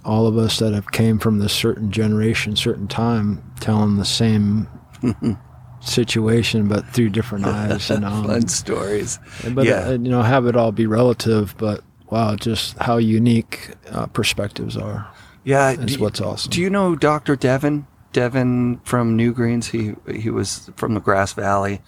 [0.04, 4.68] all of us that have came from this certain generation certain time telling the same
[5.80, 9.18] situation but through different eyes you know Fun stories.
[9.50, 9.88] but yeah.
[9.88, 11.54] uh, you know, have it all be relative.
[11.58, 15.10] But wow, just how unique uh, perspectives are.
[15.44, 16.50] Yeah, That's what's awesome.
[16.50, 17.36] Do you know Dr.
[17.36, 17.86] Devon?
[18.12, 19.68] Devon from New Greens.
[19.68, 21.82] He he was from the Grass Valley.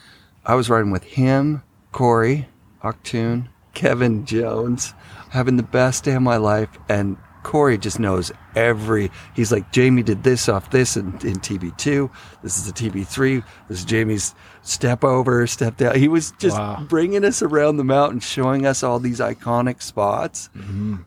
[0.44, 2.48] I was riding with him, Corey,
[2.84, 4.94] Octoon, Kevin Jones,
[5.30, 9.10] having the best day of my life, and Corey just knows every.
[9.34, 12.10] He's like Jamie did this off this in, in TB two.
[12.42, 13.42] This is a TB three.
[13.68, 14.34] This is Jamie's
[14.68, 15.96] step over, step down.
[15.96, 16.84] He was just Wow.
[16.88, 20.50] bringing us around the mountain, showing us all these iconic spots,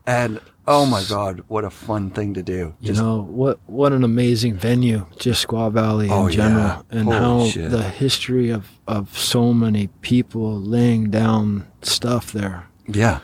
[0.06, 2.74] and oh my god, what a fun thing to do!
[2.80, 3.58] You know what?
[3.66, 6.82] What an amazing venue, just Squaw Valley in Oh, general, yeah.
[6.90, 7.70] and Holy how shit.
[7.70, 13.20] the history of of so many people laying down stuff there yeah.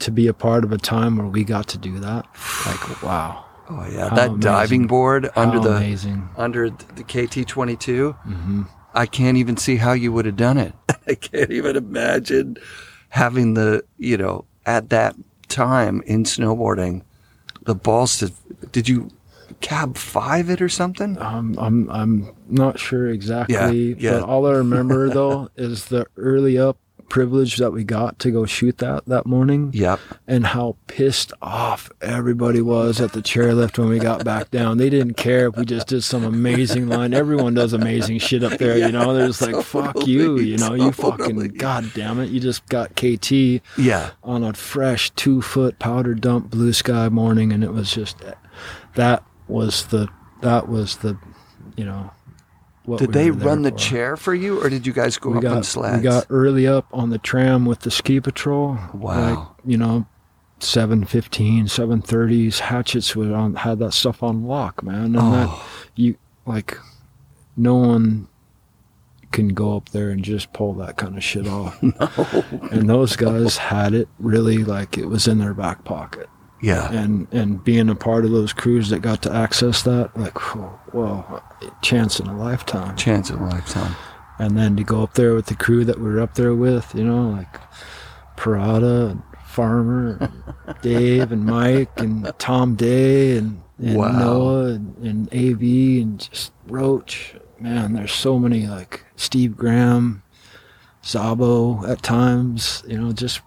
[0.00, 2.26] to be a part of a time where we got to do that.
[2.66, 4.40] Like wow, Oh yeah, How that amazing.
[4.40, 6.28] diving board under How the amazing.
[6.36, 8.62] under the KT twenty Mm-hmm.
[8.94, 10.74] I can't even see how you would have done it.
[11.06, 12.56] I can't even imagine
[13.10, 15.16] having the you know at that
[15.48, 17.02] time in snowboarding
[17.62, 18.32] the balls to.
[18.72, 19.10] Did you
[19.60, 21.20] cab five it or something?
[21.20, 24.12] Um, I'm I'm not sure exactly, yeah.
[24.12, 26.78] but all I remember though is the early up
[27.10, 29.70] privilege that we got to go shoot that that morning.
[29.74, 30.00] Yep.
[30.26, 34.78] and how pissed off everybody was at the chairlift when we got back down.
[34.78, 37.12] They didn't care if we just did some amazing line.
[37.12, 39.12] Everyone does amazing shit up there, you know.
[39.12, 40.72] They're just like, "Fuck you," you know.
[40.74, 42.30] You fucking god damn it!
[42.30, 44.10] You just got KT Yeah.
[44.24, 48.16] on a fresh two foot powder dump blue sky morning, and it was just
[48.94, 50.08] that was the
[50.42, 51.18] that was the
[51.76, 52.12] you know.
[52.96, 53.76] Did they run the for.
[53.76, 55.96] chair for you, or did you guys go We up on got sleds?
[55.98, 58.78] we got early up on the tram with the ski patrol.
[58.94, 59.34] Wow.
[59.34, 60.06] Like, you know,
[60.60, 65.04] 715, 730s, Hatchetts were on had that stuff on lock, man.
[65.04, 65.66] And that Oh.
[65.94, 66.16] you
[66.46, 66.78] like
[67.56, 68.28] no one
[69.32, 71.80] can go up there and just pull that kind of shit off.
[71.82, 72.44] No.
[72.72, 76.28] And those guys had it really like it was in their back pocket.
[76.62, 76.90] Yeah.
[76.92, 80.36] And and being a part of those crews that got to access that, like,
[80.94, 81.42] well,
[81.82, 83.94] chance in a lifetime Chance in a lifetime.
[84.38, 86.94] and then to go up there with the crew that we were up there with,
[86.94, 87.60] you know, like
[88.36, 94.12] Parada and Farmer, and Dave and Mike and Tom Day and, and Wow.
[94.18, 95.62] Noah and, and AV
[96.02, 97.34] and just Roach.
[97.58, 100.22] Man, there's so many like Steve Graham,
[101.02, 103.40] Zabo at times, you know, just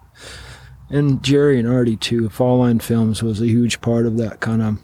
[0.94, 2.28] and Jerry and Artie too.
[2.28, 4.78] Fall Line Films was a huge part of that kind of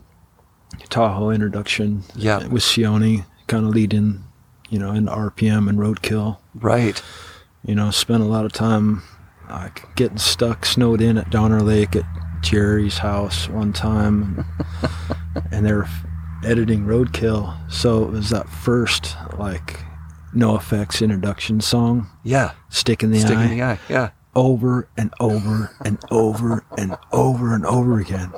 [0.89, 2.47] Tahoe introduction Yeah.
[2.49, 4.25] with Sione kind of leading,
[4.69, 6.39] you know, in RPM and Roadkill.
[6.55, 7.01] Right.
[7.65, 9.03] You know, spent a lot of time
[9.49, 12.05] like getting stuck, snowed in at Donner Lake at
[12.41, 14.45] Jerry's house one time,
[15.53, 15.89] and they were
[16.45, 17.55] editing Roadkill.
[17.71, 19.81] So it was that first like
[20.33, 22.53] no effects introduction song, Yeah.
[22.71, 23.79] "Stick in the Stick Eye," in the eye.
[23.89, 24.11] Yeah.
[24.35, 28.33] Over and over and over and over and over again.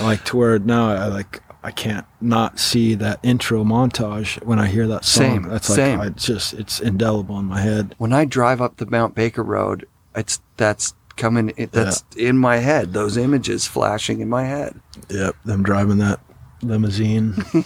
[0.00, 4.66] Like to where now I like I can't not see that intro montage when I
[4.66, 5.22] hear that song.
[5.22, 6.00] Same, That's like same.
[6.00, 7.94] I just it's indelible in my head.
[7.98, 11.52] when I drive up the Mount Baker Road, it's that's coming.
[11.56, 12.92] It, that's in my head.
[12.92, 14.80] Those images flashing in my head.
[15.08, 16.20] Yep, them driving that
[16.62, 17.34] limousine.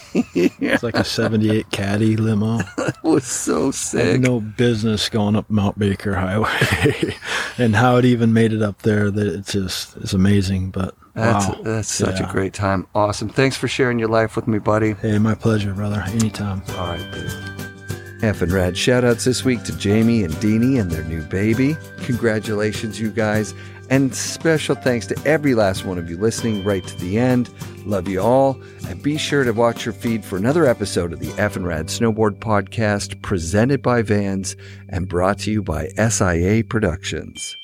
[0.59, 2.59] It's like a 78 Caddy limo.
[2.77, 4.21] That was so sick.
[4.21, 7.15] no business going up Mount Baker Highway.
[7.59, 10.71] and how it even made it up there, that it's just, it's amazing.
[10.71, 11.61] But That's wow.
[11.63, 12.87] that's such a great time.
[12.95, 13.29] Awesome.
[13.29, 14.93] Thanks for sharing your life with me, buddy.
[14.95, 16.03] Hey, my pleasure, brother.
[16.09, 16.63] Anytime.
[16.71, 17.57] All right, dude.
[18.23, 21.77] F and Rad shoutouts this week to Jamie and Deanie and their new baby.
[22.05, 23.55] Congratulations, you guys.
[23.91, 27.51] And special thanks to every last one of you listening right to the end.
[27.85, 28.61] Love you all.
[28.89, 31.87] And be sure to watch your feed for another episode of the F and Rad
[31.87, 34.57] Snowboard Podcast presented by Vans
[34.89, 37.57] and brought to you by SIA Productions.